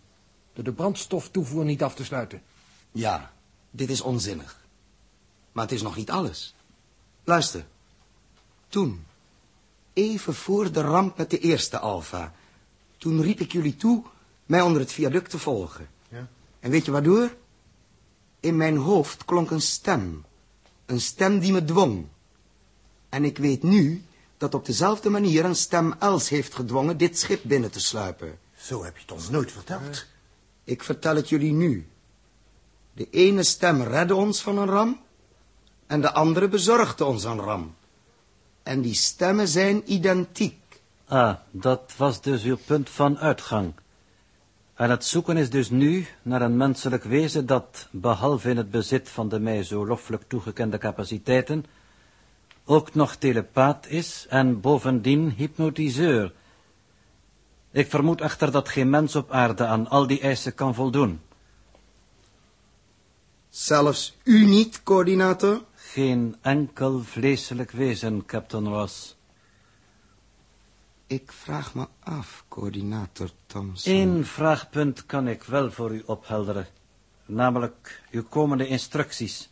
Door 0.52 0.64
de 0.64 0.72
brandstoftoevoer 0.72 1.64
niet 1.64 1.82
af 1.82 1.94
te 1.94 2.04
sluiten. 2.04 2.42
Ja, 2.92 3.32
dit 3.76 3.90
is 3.90 4.00
onzinnig. 4.00 4.66
Maar 5.52 5.64
het 5.64 5.72
is 5.72 5.82
nog 5.82 5.96
niet 5.96 6.10
alles. 6.10 6.54
Luister. 7.24 7.66
Toen, 8.68 9.04
even 9.92 10.34
voor 10.34 10.72
de 10.72 10.80
ramp 10.80 11.16
met 11.16 11.30
de 11.30 11.38
eerste 11.38 11.78
Alfa... 11.78 12.34
toen 12.98 13.22
riep 13.22 13.40
ik 13.40 13.52
jullie 13.52 13.76
toe 13.76 14.04
mij 14.46 14.60
onder 14.60 14.80
het 14.80 14.92
viaduct 14.92 15.30
te 15.30 15.38
volgen. 15.38 15.88
Ja. 16.08 16.28
En 16.60 16.70
weet 16.70 16.84
je 16.84 16.90
waardoor? 16.90 17.36
In 18.40 18.56
mijn 18.56 18.76
hoofd 18.76 19.24
klonk 19.24 19.50
een 19.50 19.60
stem. 19.60 20.24
Een 20.86 21.00
stem 21.00 21.38
die 21.38 21.52
me 21.52 21.64
dwong. 21.64 22.06
En 23.08 23.24
ik 23.24 23.38
weet 23.38 23.62
nu 23.62 24.04
dat 24.38 24.54
op 24.54 24.66
dezelfde 24.66 25.10
manier 25.10 25.44
een 25.44 25.56
stem 25.56 25.94
Els 25.98 26.28
heeft 26.28 26.54
gedwongen 26.54 26.96
dit 26.96 27.18
schip 27.18 27.42
binnen 27.44 27.70
te 27.70 27.80
sluipen. 27.80 28.38
Zo 28.56 28.84
heb 28.84 28.94
je 28.96 29.02
het 29.02 29.12
ons 29.12 29.30
nooit 29.30 29.52
verteld. 29.52 30.06
Ik 30.64 30.82
vertel 30.82 31.16
het 31.16 31.28
jullie 31.28 31.52
nu. 31.52 31.88
De 32.94 33.10
ene 33.10 33.42
stem 33.42 33.82
redde 33.82 34.14
ons 34.14 34.40
van 34.40 34.58
een 34.58 34.68
ram 34.68 35.00
en 35.86 36.00
de 36.00 36.12
andere 36.12 36.48
bezorgde 36.48 37.04
ons 37.04 37.24
een 37.24 37.40
ram. 37.40 37.74
En 38.62 38.80
die 38.80 38.94
stemmen 38.94 39.48
zijn 39.48 39.92
identiek. 39.92 40.58
Ah, 41.06 41.34
dat 41.50 41.94
was 41.96 42.20
dus 42.20 42.42
uw 42.42 42.56
punt 42.66 42.90
van 42.90 43.18
uitgang. 43.18 43.72
En 44.74 44.90
het 44.90 45.04
zoeken 45.04 45.36
is 45.36 45.50
dus 45.50 45.70
nu 45.70 46.06
naar 46.22 46.42
een 46.42 46.56
menselijk 46.56 47.04
wezen 47.04 47.46
dat, 47.46 47.88
behalve 47.90 48.50
in 48.50 48.56
het 48.56 48.70
bezit 48.70 49.08
van 49.08 49.28
de 49.28 49.40
mij 49.40 49.62
zo 49.62 49.86
loffelijk 49.86 50.22
toegekende 50.28 50.78
capaciteiten, 50.78 51.64
ook 52.64 52.94
nog 52.94 53.14
telepaat 53.16 53.86
is 53.88 54.26
en 54.28 54.60
bovendien 54.60 55.30
hypnotiseur. 55.30 56.32
Ik 57.70 57.90
vermoed 57.90 58.20
echter 58.20 58.50
dat 58.50 58.68
geen 58.68 58.90
mens 58.90 59.16
op 59.16 59.30
aarde 59.30 59.66
aan 59.66 59.88
al 59.88 60.06
die 60.06 60.20
eisen 60.20 60.54
kan 60.54 60.74
voldoen. 60.74 61.20
Zelfs 63.54 64.16
u 64.24 64.44
niet, 64.44 64.82
coördinator? 64.82 65.64
Geen 65.74 66.36
enkel 66.40 67.02
vleeselijk 67.02 67.70
wezen, 67.70 68.26
Captain 68.26 68.68
Ross. 68.68 69.16
Ik 71.06 71.32
vraag 71.32 71.74
me 71.74 71.86
af, 72.00 72.44
coördinator 72.48 73.30
Thompson. 73.46 73.94
Eén 73.94 74.24
vraagpunt 74.24 75.06
kan 75.06 75.28
ik 75.28 75.42
wel 75.42 75.70
voor 75.70 75.94
u 75.94 76.02
ophelderen. 76.06 76.66
Namelijk 77.26 78.02
uw 78.10 78.24
komende 78.24 78.66
instructies. 78.66 79.48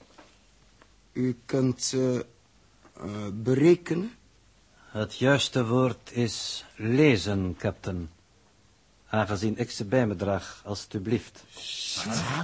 U 1.12 1.38
kunt 1.47 1.83
ze 1.83 2.27
eh, 2.97 3.27
berekenen? 3.33 4.12
Het 4.91 5.19
juiste 5.19 5.67
woord 5.67 6.12
is 6.12 6.65
lezen, 6.77 7.57
captain. 7.59 8.11
Aangezien 9.12 9.59
ik 9.59 9.70
ze 9.70 9.85
bij 9.85 10.07
me 10.07 10.16
draag, 10.16 10.62
alstublieft. 10.64 11.44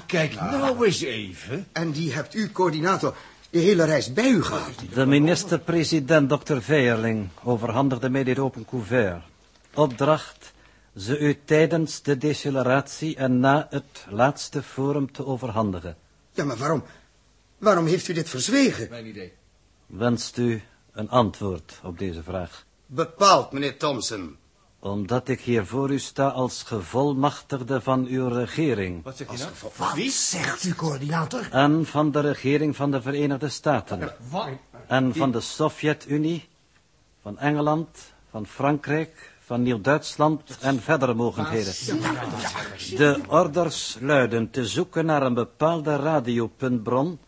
kijk 0.07 0.35
nou 0.35 0.87
eens 0.87 1.00
even. 1.00 1.66
En 1.72 1.90
die 1.90 2.12
hebt 2.12 2.35
u, 2.35 2.52
coördinator, 2.52 3.16
de 3.50 3.59
hele 3.59 3.85
reis 3.85 4.12
bij 4.12 4.31
u 4.31 4.42
gehad. 4.42 4.70
De 4.94 5.07
minister-president, 5.07 6.28
dokter 6.28 6.62
Veierling, 6.62 7.28
overhandigde 7.42 8.11
mij 8.11 8.24
dit 8.24 8.38
open 8.38 8.64
couvert. 8.64 9.22
Opdracht 9.74 10.52
ze 10.96 11.18
u 11.18 11.38
tijdens 11.44 12.02
de 12.02 12.18
deceleratie 12.18 13.16
en 13.16 13.40
na 13.40 13.66
het 13.70 14.07
laatste 14.09 14.62
forum 14.62 15.12
te 15.12 15.26
overhandigen. 15.26 15.96
Ja, 16.33 16.44
maar 16.44 16.57
waarom, 16.57 16.85
waarom 17.59 17.87
heeft 17.87 18.09
u 18.09 18.12
dit 18.12 18.28
verzwegen? 18.28 18.87
Mijn 18.90 19.07
idee. 19.07 19.33
Wenst 19.87 20.37
u 20.37 20.62
een 20.92 21.11
antwoord 21.11 21.81
op 21.83 21.98
deze 21.98 22.22
vraag? 22.22 22.64
Bepaald, 22.87 23.52
meneer 23.52 23.76
Thompson. 23.76 24.37
Omdat 24.81 25.29
ik 25.29 25.41
hier 25.41 25.67
voor 25.67 25.91
u 25.91 25.99
sta 25.99 26.29
als 26.29 26.62
gevolmachtigde 26.62 27.81
van 27.81 28.07
uw 28.07 28.29
regering. 28.29 29.05
Wat 29.05 29.17
zeg 29.17 29.31
je 29.31 29.38
nou? 29.38 29.51
Wat 29.77 30.12
zegt 30.12 30.64
u, 30.64 30.75
coördinator? 30.75 31.49
En 31.51 31.87
van 31.87 32.11
de 32.11 32.21
regering 32.21 32.77
van 32.77 32.91
de 32.91 33.03
Verenigde 33.03 33.49
Staten. 33.49 34.12
Wat? 34.31 34.49
En 34.87 35.14
van 35.14 35.31
de 35.31 35.41
Sovjet-Unie, 35.41 36.49
van 37.23 37.38
Engeland, 37.38 37.88
van 38.31 38.47
Frankrijk, 38.47 39.33
van 39.49 39.62
Nieuw-Duitsland 39.62 40.59
en 40.61 40.81
verdere 40.81 41.14
mogendheden. 41.14 41.73
De 42.97 43.21
orders 43.29 43.97
luiden 44.01 44.51
te 44.51 44.67
zoeken 44.67 45.07
naar 45.07 45.23
een 45.23 45.35
bepaalde 45.35 45.97
radiopuntbron 45.97 47.19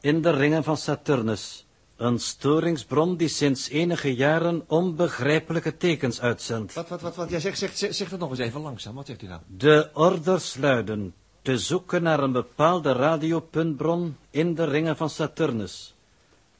in 0.00 0.22
de 0.22 0.30
ringen 0.30 0.64
van 0.64 0.76
Saturnus. 0.76 1.66
Een 1.98 2.18
storingsbron 2.18 3.16
die 3.16 3.28
sinds 3.28 3.68
enige 3.68 4.14
jaren 4.14 4.64
onbegrijpelijke 4.66 5.76
tekens 5.76 6.20
uitzendt. 6.20 6.74
Wat, 6.74 6.88
wat, 6.88 7.00
wat, 7.00 7.16
wat? 7.16 7.30
Ja, 7.30 7.38
zeg, 7.38 7.56
zeg, 7.56 7.76
zeg, 7.76 7.94
zeg 7.94 8.08
dat 8.08 8.18
nog 8.18 8.30
eens 8.30 8.38
even 8.38 8.60
langzaam. 8.60 8.94
Wat 8.94 9.06
zegt 9.06 9.22
u 9.22 9.26
nou? 9.26 9.40
De 9.46 9.90
orders 9.92 10.56
luiden 10.56 11.14
te 11.42 11.58
zoeken 11.58 12.02
naar 12.02 12.20
een 12.20 12.32
bepaalde 12.32 12.92
radiopuntbron 12.92 14.16
in 14.30 14.54
de 14.54 14.64
ringen 14.64 14.96
van 14.96 15.10
Saturnus. 15.10 15.94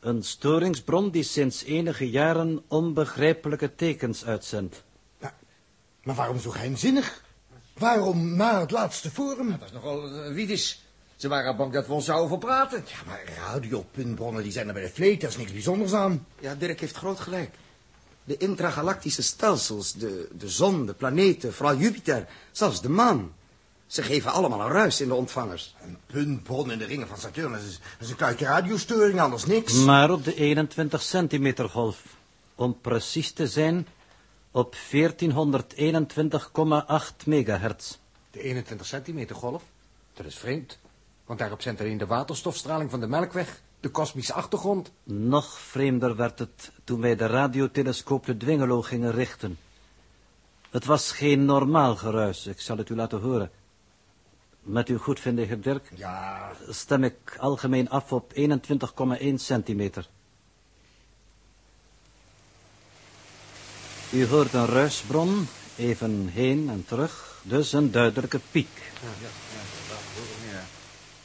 Een 0.01 0.23
storingsbron 0.23 1.11
die 1.11 1.23
sinds 1.23 1.65
enige 1.65 2.11
jaren 2.11 2.63
onbegrijpelijke 2.69 3.75
tekens 3.75 4.25
uitzendt. 4.25 4.85
Maar 6.03 6.15
waarom 6.15 6.39
zo 6.39 6.51
geheimzinnig? 6.51 7.25
Waarom 7.73 8.37
na 8.37 8.61
het 8.61 8.71
laatste 8.71 9.11
forum? 9.11 9.51
Dat 9.51 9.63
is 9.65 9.73
nogal 9.73 10.29
uh. 10.31 10.59
Ze 11.19 11.29
waren 11.29 11.57
bang 11.57 11.73
dat 11.73 11.87
we 11.87 11.93
ons 11.93 12.05
zouden 12.05 12.29
verpraten. 12.29 12.85
Ja, 12.87 12.97
maar 13.07 13.23
radiopuntbronnen 13.37 14.43
die 14.43 14.53
zijn 14.53 14.67
er 14.69 14.73
bij 14.73 14.83
de 14.83 14.89
vleet, 14.89 15.21
daar 15.21 15.31
is 15.31 15.37
niks 15.37 15.53
bijzonders 15.53 15.93
aan. 15.93 16.27
Ja, 16.41 16.55
Dirk 16.55 16.81
heeft 16.81 16.97
groot 16.97 17.21
gelijk. 17.21 17.51
De 18.25 18.37
intragalactische 18.37 19.23
stelsels, 19.23 19.93
de, 19.93 20.29
de 20.33 20.49
zon, 20.49 20.87
de 20.87 20.95
planeten, 20.95 21.55
vooral 21.55 21.77
Jupiter, 21.77 22.27
zelfs 22.53 22.81
de 22.81 22.89
maan. 22.89 23.33
Ze 23.87 24.03
geven 24.03 24.33
allemaal 24.33 24.61
een 24.61 24.73
ruis 24.73 25.01
in 25.01 25.09
de 25.09 25.15
ontvangers. 25.15 25.75
Een 25.83 25.99
puntbron 26.07 26.71
in 26.71 26.79
de 26.79 26.85
ringen 26.85 27.09
van 27.09 27.19
Saturnus 27.19 27.65
is, 27.65 27.81
is 28.01 28.11
een 28.11 28.17
kuitje 28.17 28.45
radiostoring, 28.45 29.21
anders 29.21 29.45
niks. 29.45 29.73
Maar 29.73 30.11
op 30.11 30.25
de 30.25 30.35
21 30.35 31.03
centimeter 31.03 31.69
golf. 31.69 32.03
Om 32.55 32.81
precies 32.81 33.33
te 33.33 33.47
zijn, 33.47 33.87
op 34.51 34.77
1421,8 34.77 34.81
megahertz. 37.25 37.97
De 38.31 38.43
21 38.43 38.87
centimeter 38.87 39.37
golf? 39.37 39.63
Dat 40.15 40.27
is 40.27 40.39
vreemd. 40.39 40.79
Want 41.29 41.41
daarop 41.41 41.63
zendt 41.63 41.81
alleen 41.81 41.99
de 41.99 42.07
waterstofstraling 42.07 42.91
van 42.91 43.01
de 43.01 43.07
melkweg, 43.07 43.61
de 43.81 43.89
kosmische 43.89 44.33
achtergrond. 44.33 44.93
Nog 45.03 45.59
vreemder 45.59 46.17
werd 46.17 46.39
het 46.39 46.73
toen 46.85 47.01
wij 47.01 47.17
de 47.17 47.27
radiotelescoop 47.27 48.27
de 48.27 48.37
Dwingelo 48.37 48.83
gingen 48.83 49.13
richten. 49.13 49.59
Het 50.71 50.85
was 50.85 51.13
geen 51.13 51.45
normaal 51.45 51.97
geruis, 51.97 52.47
ik 52.47 52.61
zal 52.61 52.77
het 52.77 52.89
u 52.89 52.95
laten 52.95 53.21
horen. 53.21 53.51
Met 54.61 54.89
uw 54.89 54.99
goedvinden, 54.99 55.47
heer 55.47 55.61
Dirk, 55.61 55.91
Ja, 55.95 56.51
stem 56.69 57.05
ik 57.05 57.37
algemeen 57.39 57.89
af 57.89 58.13
op 58.13 58.33
21,1 58.35 59.35
centimeter. 59.35 60.09
U 64.13 64.27
hoort 64.27 64.53
een 64.53 64.67
ruisbron, 64.67 65.49
even 65.77 66.29
heen 66.29 66.71
en 66.71 66.85
terug, 66.87 67.41
dus 67.43 67.73
een 67.73 67.91
duidelijke 67.91 68.41
piek. 68.51 68.93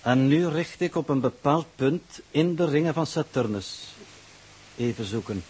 En 0.03 0.27
nu 0.27 0.47
richt 0.47 0.81
ik 0.81 0.95
op 0.95 1.09
een 1.09 1.19
bepaald 1.19 1.65
punt 1.75 2.19
in 2.31 2.55
de 2.55 2.65
ringen 2.65 2.93
van 2.93 3.07
Saturnus. 3.07 3.93
Even 4.75 5.05
zoeken. 5.05 5.43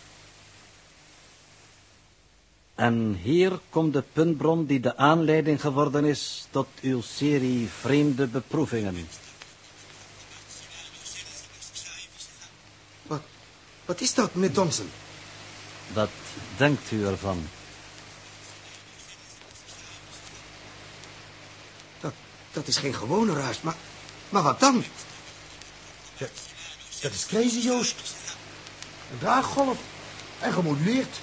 En 2.75 3.19
hier 3.21 3.59
komt 3.69 3.93
de 3.93 4.03
puntbron 4.13 4.65
die 4.65 4.79
de 4.79 4.97
aanleiding 4.97 5.61
geworden 5.61 6.05
is 6.05 6.47
tot 6.49 6.67
uw 6.81 7.01
serie 7.01 7.67
vreemde 7.67 8.27
beproevingen. 8.27 9.07
Wat, 13.03 13.21
wat 13.85 14.01
is 14.01 14.13
dat, 14.13 14.33
meneer 14.33 14.51
Thompson? 14.51 14.89
Wat 15.93 16.09
denkt 16.57 16.91
u 16.91 17.05
ervan? 17.05 17.47
Dat, 21.99 22.13
dat 22.51 22.67
is 22.67 22.77
geen 22.77 22.93
gewone 22.93 23.33
ruis, 23.33 23.61
maar 23.61 23.75
Maar 24.33 24.43
wat 24.43 24.59
dan? 24.59 24.83
Dat 27.01 27.11
is 27.11 27.25
crazy, 27.25 27.59
Joost. 27.59 27.95
Een 29.11 29.17
draaggolf. 29.19 29.77
En 30.39 30.53
gemoduleerd. 30.53 31.19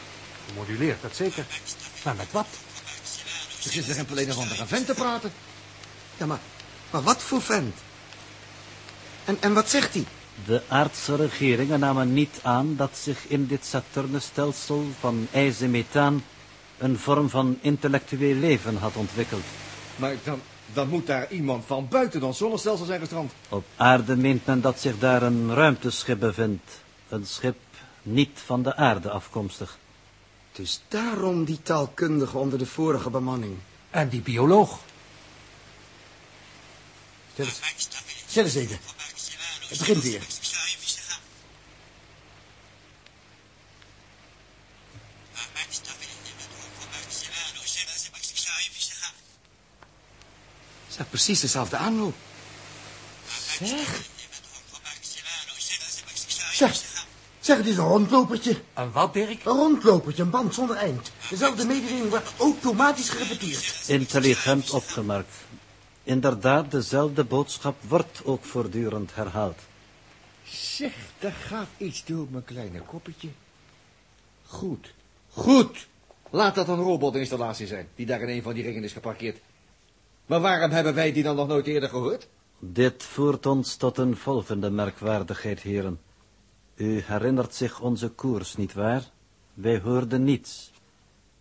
Gemoduleerd, 0.48 1.02
dat 1.02 1.16
zeker. 1.16 1.46
Maar 2.04 2.14
met 2.14 2.32
wat? 2.32 2.46
Er 3.64 3.70
zit 3.70 3.88
er 3.88 3.98
een 3.98 4.06
alleen 4.10 4.32
van 4.32 4.48
de 4.48 4.66
vent 4.66 4.86
te 4.86 4.94
praten. 4.94 5.32
Ja, 6.16 6.26
maar, 6.26 6.38
maar 6.90 7.02
wat 7.02 7.22
voor 7.22 7.42
vent? 7.42 7.76
En, 9.24 9.36
en 9.40 9.54
wat 9.54 9.68
zegt 9.68 9.94
hij? 9.94 10.04
De 10.44 10.62
aardse 10.68 11.16
regeringen 11.16 11.80
namen 11.80 12.12
niet 12.12 12.38
aan 12.42 12.76
dat 12.76 12.90
zich 13.02 13.26
in 13.28 13.46
dit 13.46 13.64
Saturnusstelsel 13.64 14.86
van 15.00 15.28
ijs 15.32 15.60
en 15.60 15.70
methaan 15.70 16.24
een 16.78 16.98
vorm 16.98 17.30
van 17.30 17.58
intellectueel 17.60 18.34
leven 18.34 18.76
had 18.76 18.94
ontwikkeld. 18.94 19.44
Maar 19.96 20.14
dan, 20.24 20.40
dan 20.72 20.88
moet 20.88 21.06
daar 21.06 21.33
iemand 21.33 21.64
van 21.66 21.88
buiten 21.88 22.20
dan 22.20 22.35
zonnestelsel 22.35 22.87
zijn 22.87 23.00
gestrand. 23.00 23.33
Op 23.48 23.64
aarde 23.76 24.16
meent 24.16 24.46
men 24.46 24.61
dat 24.61 24.80
zich 24.80 24.98
daar 24.98 25.22
een 25.22 25.54
ruimteschip 25.54 26.18
bevindt. 26.20 26.80
Een 27.09 27.26
schip 27.26 27.56
niet 28.02 28.38
van 28.44 28.62
de 28.62 28.76
aarde 28.76 29.11
afkomstig. 29.11 29.78
Dus 30.52 30.80
daarom 30.88 31.44
die 31.44 31.62
taalkundige 31.62 32.38
onder 32.38 32.59
de 32.59 32.66
vorige 32.66 33.11
bemanning. 33.11 33.56
En 33.90 34.09
die 34.09 34.20
bioloog. 34.20 34.78
Stel 37.33 37.44
eens, 37.44 38.37
eens 38.37 38.54
even. 38.54 38.78
Het 39.68 39.78
begint 39.78 40.02
weer. 40.02 40.22
Precies 51.10 51.40
dezelfde 51.40 51.76
aanloop. 51.76 52.14
Zeg. 53.58 54.08
Zeg, 56.52 56.80
zeg, 57.40 57.56
het 57.56 57.66
is 57.66 57.76
een 57.76 57.84
rondlopertje. 57.84 58.60
Een 58.74 58.92
wat, 58.92 59.12
Dirk? 59.12 59.44
Een 59.44 59.52
rondlopertje, 59.52 60.22
een 60.22 60.30
band 60.30 60.54
zonder 60.54 60.76
eind. 60.76 61.10
Dezelfde 61.30 61.64
mededeling 61.64 62.08
wordt 62.08 62.32
automatisch 62.38 63.08
gerepeteerd. 63.08 63.84
Intelligent 63.86 64.70
opgemerkt. 64.70 65.34
Inderdaad, 66.02 66.70
dezelfde 66.70 67.24
boodschap 67.24 67.76
wordt 67.88 68.20
ook 68.24 68.44
voortdurend 68.44 69.14
herhaald. 69.14 69.58
Zeg, 70.44 70.92
daar 71.18 71.32
gaat 71.32 71.68
iets 71.76 72.04
door 72.04 72.26
mijn 72.30 72.44
kleine 72.44 72.80
koppetje. 72.80 73.28
Goed, 74.46 74.92
goed. 75.30 75.88
Laat 76.30 76.54
dat 76.54 76.68
een 76.68 76.76
robotinstallatie 76.76 77.66
zijn, 77.66 77.88
die 77.94 78.06
daar 78.06 78.20
in 78.20 78.28
een 78.28 78.42
van 78.42 78.54
die 78.54 78.62
ringen 78.62 78.84
is 78.84 78.92
geparkeerd. 78.92 79.38
Maar 80.30 80.40
waarom 80.40 80.70
hebben 80.70 80.94
wij 80.94 81.12
die 81.12 81.22
dan 81.22 81.36
nog 81.36 81.48
nooit 81.48 81.66
eerder 81.66 81.88
gehoord? 81.88 82.28
Dit 82.58 83.02
voert 83.02 83.46
ons 83.46 83.76
tot 83.76 83.98
een 83.98 84.16
volgende 84.16 84.70
merkwaardigheid, 84.70 85.60
heren. 85.60 86.00
U 86.74 87.00
herinnert 87.00 87.54
zich 87.54 87.80
onze 87.80 88.08
koers, 88.08 88.56
nietwaar? 88.56 89.10
Wij 89.54 89.80
hoorden 89.80 90.24
niets. 90.24 90.70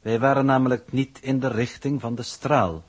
Wij 0.01 0.19
waren 0.19 0.45
namelijk 0.45 0.91
niet 0.91 1.19
in 1.21 1.39
de 1.39 1.47
richting 1.47 2.01
van 2.01 2.15
de 2.15 2.23
straal. 2.23 2.83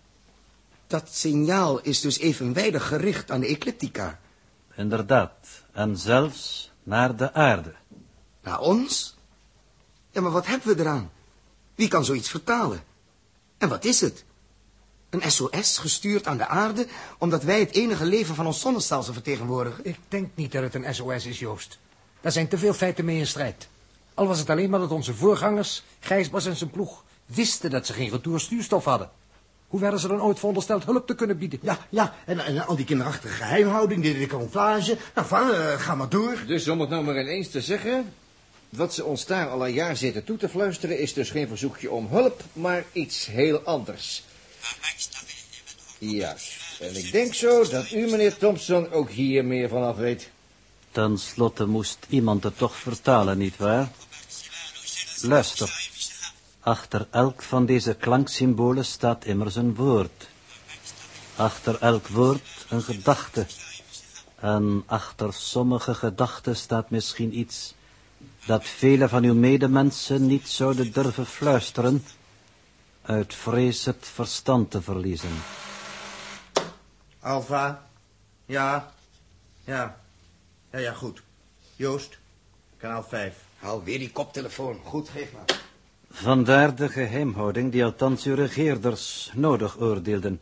Dat 0.86 1.08
signaal 1.08 1.80
is 1.80 2.00
dus 2.00 2.18
evenwijdig 2.18 2.88
gericht 2.88 3.30
aan 3.30 3.40
de 3.40 3.46
ecliptica. 3.46 4.20
Inderdaad, 4.74 5.64
en 5.72 5.96
zelfs 5.96 6.70
naar 6.82 7.16
de 7.16 7.32
aarde. 7.32 7.74
Naar 8.42 8.60
ons? 8.60 9.16
Ja, 10.10 10.20
maar 10.20 10.32
wat 10.32 10.46
hebben 10.46 10.76
we 10.76 10.82
eraan? 10.82 11.10
Wie 11.74 11.88
kan 11.88 12.04
zoiets 12.04 12.30
vertalen? 12.30 12.82
En 13.58 13.68
wat 13.68 13.84
is 13.84 14.00
het? 14.00 14.24
Een 15.11 15.31
SOS 15.31 15.79
gestuurd 15.79 16.27
aan 16.27 16.37
de 16.37 16.46
aarde, 16.46 16.87
omdat 17.18 17.42
wij 17.42 17.61
het 17.61 17.73
enige 17.73 18.05
leven 18.05 18.35
van 18.35 18.46
ons 18.46 18.61
zonnestelsel 18.61 19.12
vertegenwoordigen? 19.12 19.85
Ik 19.85 19.96
denk 20.09 20.31
niet 20.35 20.53
dat 20.53 20.62
het 20.62 20.75
een 20.75 20.94
SOS 20.94 21.27
is, 21.27 21.38
Joost. 21.38 21.79
Daar 22.20 22.33
zijn 22.33 22.49
te 22.49 22.59
veel 22.59 22.73
feiten 22.73 23.05
mee 23.05 23.18
in 23.18 23.27
strijd. 23.27 23.68
Al 24.14 24.27
was 24.27 24.38
het 24.38 24.51
alleen 24.51 24.70
maar 24.70 24.81
dat 24.81 24.90
onze 24.90 25.14
voorgangers, 25.14 25.83
Gijsbas 26.01 26.46
en 26.46 26.57
zijn 26.57 26.70
ploeg, 26.70 27.05
wisten 27.27 27.70
dat 27.70 27.87
ze 27.87 27.92
geen 27.92 28.11
retourstuurstof 28.11 28.85
hadden. 28.85 29.11
Hoe 29.68 29.81
werden 29.81 30.01
ze 30.01 30.09
dan 30.09 30.23
ooit 30.23 30.38
verondersteld 30.38 30.85
hulp 30.85 31.07
te 31.07 31.14
kunnen 31.14 31.38
bieden? 31.38 31.59
Ja, 31.62 31.79
ja, 31.88 32.14
en, 32.27 32.38
en 32.38 32.66
al 32.66 32.77
die 32.77 32.85
kinderachtige 32.85 33.35
geheimhouding, 33.35 34.03
die, 34.03 34.14
die 34.14 34.27
camouflage. 34.27 34.96
Nou, 35.14 35.27
van, 35.27 35.53
eh, 35.53 35.73
ga 35.73 35.94
maar 35.94 36.09
door. 36.09 36.37
Dus 36.46 36.68
om 36.68 36.81
het 36.81 36.88
nou 36.88 37.05
maar 37.05 37.20
ineens 37.20 37.49
te 37.49 37.61
zeggen... 37.61 38.12
wat 38.68 38.94
ze 38.94 39.05
ons 39.05 39.27
daar 39.27 39.49
al 39.49 39.66
een 39.66 39.73
jaar 39.73 39.96
zitten 39.96 40.25
toe 40.25 40.37
te 40.37 40.49
fluisteren... 40.49 40.99
is 40.99 41.12
dus 41.12 41.31
geen 41.31 41.49
verzoekje 41.49 41.90
om 41.90 42.07
hulp, 42.11 42.42
maar 42.53 42.85
iets 42.92 43.27
heel 43.27 43.59
anders. 43.59 44.25
Juist. 45.99 46.81
En 46.81 46.96
ik 46.96 47.12
denk 47.12 47.35
zo 47.35 47.68
dat 47.68 47.90
u, 47.90 48.11
meneer 48.11 48.37
Thompson, 48.37 48.90
ook 48.90 49.11
hier 49.11 49.44
meer 49.44 49.68
van 49.68 49.83
af 49.83 49.96
weet. 49.96 50.31
Ten 50.90 51.18
slotte 51.18 51.66
moest 51.66 52.07
iemand 52.09 52.42
het 52.42 52.59
toch 52.59 52.77
vertalen, 52.77 53.38
nietwaar? 53.38 53.88
Luister. 55.23 55.88
Achter 56.61 57.07
elk 57.11 57.42
van 57.42 57.66
deze 57.66 57.94
klanksymbolen 57.94 58.85
staat 58.85 59.25
immers 59.25 59.57
een 59.57 59.75
woord. 59.75 60.29
Achter 61.37 61.77
elk 61.81 62.09
woord 62.09 62.66
een 62.68 62.83
gedachte. 62.83 63.46
En 64.40 64.83
achter 64.87 65.33
sommige 65.33 65.94
gedachten 65.94 66.57
staat 66.57 66.90
misschien 66.90 67.38
iets 67.38 67.75
dat 68.46 68.64
vele 68.64 69.09
van 69.09 69.25
uw 69.25 69.35
medemensen 69.35 70.27
niet 70.27 70.49
zouden 70.49 70.92
durven 70.92 71.27
fluisteren, 71.27 72.05
uit 73.11 73.35
vrees 73.35 73.85
het 73.85 74.07
verstand 74.07 74.70
te 74.70 74.83
verliezen. 74.83 75.31
Alfa. 77.20 77.83
Ja. 78.46 78.92
Ja. 79.64 79.96
Ja, 80.73 80.79
ja, 80.79 80.92
goed. 80.92 81.23
Joost. 81.77 82.18
Kanaal 82.77 83.03
5. 83.03 83.35
Haal 83.59 83.83
weer 83.83 83.99
die 83.99 84.11
koptelefoon. 84.11 84.81
Goed, 84.85 85.09
geef 85.09 85.33
maar. 85.33 85.61
Vandaar 86.11 86.75
de 86.75 86.88
geheimhouding 86.88 87.73
die 87.73 87.85
althans 87.85 88.25
uw 88.25 88.35
regeerders 88.35 89.31
nodig 89.35 89.79
oordeelden. 89.79 90.40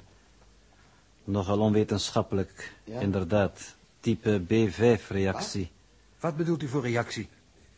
Nogal 1.25 1.59
onwetenschappelijk, 1.61 2.73
Ja. 2.85 3.01
inderdaad. 3.01 3.61
Type 4.01 4.41
B5-reactie. 4.41 5.71
Wat 6.21 6.37
bedoelt 6.37 6.63
u 6.63 6.69
voor 6.69 6.83
reactie? 6.83 7.29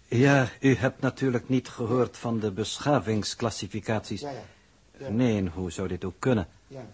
Ja, 0.09 0.49
u 0.61 0.75
hebt 0.75 1.01
natuurlijk 1.01 1.49
niet 1.49 1.69
gehoord 1.69 2.17
van 2.17 2.39
de 2.41 2.51
beschavingsklassificaties. 2.51 4.21
Ja, 4.21 4.31
ja. 4.31 4.45
Nee, 5.09 5.49
hoe 5.49 5.71
zou 5.71 5.89
dit 5.89 6.05
ook 6.05 6.15
kunnen? 6.19 6.49
Ja. 6.67 6.87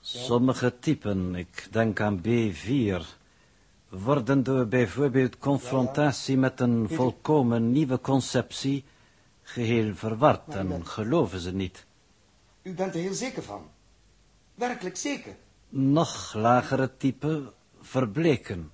Sommige 0.00 0.78
typen, 0.78 1.34
ik 1.34 1.68
denk 1.70 2.00
aan 2.00 2.20
B4, 2.20 3.02
worden 3.88 4.42
door 4.42 4.66
bijvoorbeeld 4.66 5.38
confrontatie 5.38 6.36
met 6.36 6.60
een 6.60 6.88
volkomen 6.88 7.72
nieuwe 7.72 8.00
conceptie 8.00 8.84
geheel 9.42 9.94
verward 9.94 10.48
en 10.54 10.68
bent- 10.68 10.88
geloven 10.88 11.40
ze 11.40 11.52
niet. 11.52 11.86
U 12.62 12.74
bent 12.74 12.94
er 12.94 13.00
heel 13.00 13.14
zeker 13.14 13.42
van? 13.42 13.62
Werkelijk 14.54 14.96
zeker? 14.96 15.36
Nog 15.68 16.34
lagere 16.34 16.96
typen 16.96 17.52
verbleken, 17.80 18.72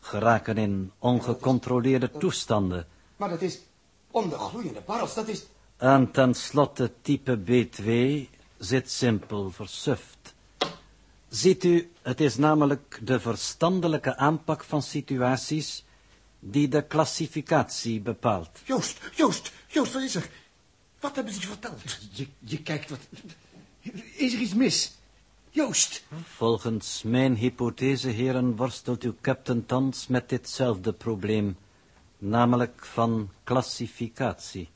geraken 0.00 0.56
in 0.56 0.92
ongecontroleerde 0.98 2.10
toestanden 2.10 2.86
Maar 3.16 3.28
dat 3.28 3.42
is 3.42 3.60
onder 4.10 4.38
gloeiende 4.38 4.80
barrels. 4.86 5.14
Dat 5.14 5.28
is... 5.28 5.46
en 5.76 6.10
tenslotte 6.10 6.92
type 7.02 7.36
B2 7.36 7.88
zit 8.58 8.90
simpel 8.90 9.50
versuft. 9.50 10.34
Ziet 11.28 11.64
u, 11.64 11.90
het 12.02 12.20
is 12.20 12.36
namelijk 12.36 12.98
de 13.02 13.20
verstandelijke 13.20 14.16
aanpak 14.16 14.64
van 14.64 14.82
situaties 14.82 15.84
die 16.38 16.68
de 16.68 16.82
klassificatie 16.82 18.00
bepaalt. 18.00 18.60
Joost, 18.64 19.00
Joost, 19.14 19.52
Joost, 19.66 19.92
wat 19.92 20.02
is 20.02 20.14
er? 20.14 20.28
Wat 21.00 21.14
hebben 21.14 21.34
ze 21.34 21.40
je 21.40 21.46
verteld? 21.46 21.82
Je, 22.12 22.26
je 22.38 22.62
kijkt 22.62 22.90
wat... 22.90 22.98
Is 24.16 24.32
er 24.34 24.40
iets 24.40 24.54
mis? 24.54 24.94
Joost. 25.50 26.04
Volgens 26.24 27.02
mijn 27.02 27.36
hypothese, 27.36 28.08
heren, 28.08 28.56
worstelt 28.56 29.02
uw 29.02 29.14
captain 29.20 29.66
thans 29.66 30.06
met 30.06 30.28
ditzelfde 30.28 30.92
probleem, 30.92 31.56
namelijk 32.18 32.84
van 32.84 33.30
klassificatie. 33.44 34.68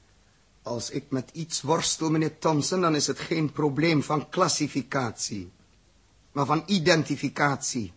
Als 0.62 0.90
ik 0.90 1.04
met 1.08 1.30
iets 1.32 1.62
worstel, 1.62 2.10
meneer 2.10 2.38
Thompson, 2.38 2.80
dan 2.80 2.94
is 2.94 3.06
het 3.06 3.18
geen 3.18 3.52
probleem 3.52 4.02
van 4.02 4.28
klassificatie. 4.28 5.50
Maar 6.32 6.46
van 6.46 6.62
identificatie. 6.66 7.92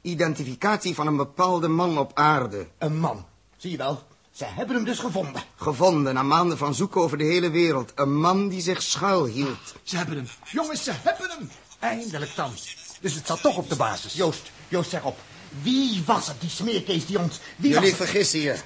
Identificatie 0.00 0.94
van 0.94 1.06
een 1.06 1.16
bepaalde 1.16 1.68
man 1.68 1.98
op 1.98 2.10
aarde. 2.14 2.66
Een 2.78 2.98
man. 2.98 3.26
Zie 3.56 3.70
je 3.70 3.76
wel, 3.76 4.02
ze 4.30 4.44
hebben 4.44 4.76
hem 4.76 4.84
dus 4.84 4.98
gevonden. 4.98 5.42
Gevonden 5.56 6.14
na 6.14 6.22
maanden 6.22 6.58
van 6.58 6.74
zoeken 6.74 7.00
over 7.00 7.18
de 7.18 7.24
hele 7.24 7.50
wereld. 7.50 7.92
Een 7.94 8.20
man 8.20 8.48
die 8.48 8.60
zich 8.60 8.82
schuilhield. 8.82 9.74
Ze 9.82 9.96
hebben 9.96 10.16
hem. 10.16 10.26
Jongens, 10.44 10.84
ze 10.84 10.92
hebben 10.92 11.30
hem. 11.30 11.50
Eindelijk 11.78 12.34
dan. 12.34 12.52
Dus 13.00 13.14
het 13.14 13.26
zat 13.26 13.40
toch 13.42 13.56
op 13.56 13.68
de 13.68 13.76
basis. 13.76 14.12
Joost, 14.12 14.50
Joost, 14.68 14.90
zeg 14.90 15.04
op. 15.04 15.18
Wie 15.62 16.02
was 16.06 16.26
het, 16.26 16.40
die 16.40 16.50
smeerkees 16.50 17.06
die 17.06 17.18
ons... 17.18 17.40
Wie 17.56 17.70
Jullie 17.70 17.94
vergissen 17.94 18.40
je. 18.40 18.56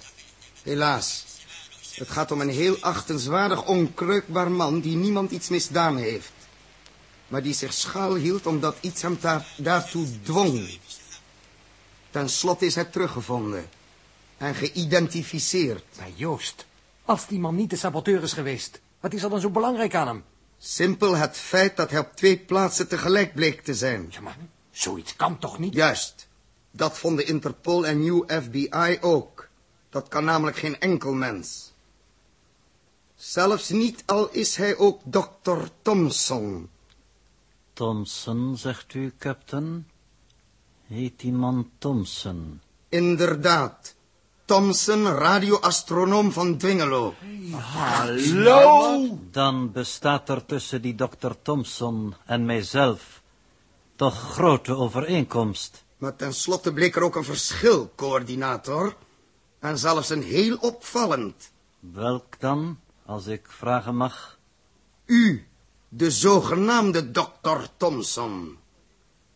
Helaas. 0.62 1.24
Het 1.94 2.10
gaat 2.10 2.30
om 2.30 2.40
een 2.40 2.48
heel 2.48 2.76
achtenswaardig, 2.80 3.66
onkreukbaar 3.66 4.50
man 4.50 4.80
die 4.80 4.96
niemand 4.96 5.30
iets 5.30 5.48
misdaan 5.48 5.96
heeft. 5.96 6.32
maar 7.28 7.42
die 7.42 7.54
zich 7.54 7.72
schuilhield 7.72 8.46
omdat 8.46 8.76
iets 8.80 9.02
hem 9.02 9.18
daar, 9.20 9.46
daartoe 9.56 10.06
dwong. 10.22 10.78
Ten 12.10 12.28
slotte 12.28 12.66
is 12.66 12.74
hij 12.74 12.84
teruggevonden 12.84 13.68
en 14.36 14.54
geïdentificeerd. 14.54 15.84
Maar 15.98 16.10
Joost, 16.14 16.66
als 17.04 17.26
die 17.26 17.38
man 17.38 17.54
niet 17.54 17.70
de 17.70 17.76
saboteur 17.76 18.22
is 18.22 18.32
geweest, 18.32 18.80
wat 19.00 19.12
is 19.12 19.22
er 19.22 19.30
dan 19.30 19.40
zo 19.40 19.50
belangrijk 19.50 19.94
aan 19.94 20.06
hem? 20.06 20.24
Simpel 20.58 21.16
het 21.16 21.36
feit 21.36 21.76
dat 21.76 21.90
hij 21.90 22.00
op 22.00 22.16
twee 22.16 22.38
plaatsen 22.38 22.88
tegelijk 22.88 23.34
bleek 23.34 23.64
te 23.64 23.74
zijn. 23.74 24.06
Ja, 24.10 24.20
maar 24.20 24.36
zoiets 24.70 25.16
kan 25.16 25.38
toch 25.38 25.58
niet? 25.58 25.74
Juist. 25.74 26.26
Dat 26.70 26.98
vonden 26.98 27.26
Interpol 27.26 27.86
en 27.86 28.04
New 28.04 28.30
FBI 28.42 28.98
ook. 29.00 29.48
Dat 29.90 30.08
kan 30.08 30.24
namelijk 30.24 30.56
geen 30.56 30.80
enkel 30.80 31.12
mens. 31.12 31.73
Zelfs 33.16 33.68
niet 33.68 34.02
al 34.06 34.28
is 34.30 34.56
hij 34.56 34.76
ook 34.76 35.00
dokter 35.04 35.68
Thompson. 35.82 36.68
Thompson, 37.72 38.56
zegt 38.56 38.94
u, 38.94 39.12
captain? 39.18 39.86
Heet 40.86 41.20
die 41.20 41.32
man 41.32 41.70
Thompson? 41.78 42.60
Inderdaad. 42.88 43.94
Thompson, 44.44 45.06
radioastronoom 45.06 46.32
van 46.32 46.58
Dwingelo. 46.58 47.14
Hallo? 47.50 49.18
Dan 49.30 49.72
bestaat 49.72 50.28
er 50.28 50.44
tussen 50.46 50.82
die 50.82 50.94
dokter 50.94 51.42
Thompson 51.42 52.14
en 52.26 52.44
mijzelf 52.44 53.22
toch 53.96 54.32
grote 54.32 54.76
overeenkomst. 54.76 55.84
Maar 55.98 56.16
tenslotte 56.16 56.72
bleek 56.72 56.96
er 56.96 57.02
ook 57.02 57.16
een 57.16 57.24
verschil, 57.24 57.92
coördinator. 57.96 58.96
En 59.58 59.78
zelfs 59.78 60.10
een 60.10 60.22
heel 60.22 60.56
opvallend. 60.56 61.50
Welk 61.80 62.40
dan, 62.40 62.78
als 63.06 63.26
ik 63.26 63.46
vragen 63.48 63.96
mag? 63.96 64.38
U, 65.06 65.46
de 65.88 66.10
zogenaamde 66.10 67.10
dokter 67.10 67.68
Thompson. 67.76 68.58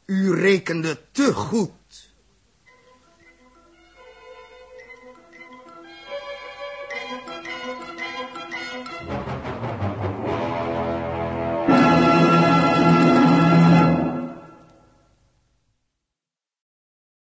U 0.06 0.34
rekende 0.34 1.00
te 1.12 1.34
goed. 1.34 1.70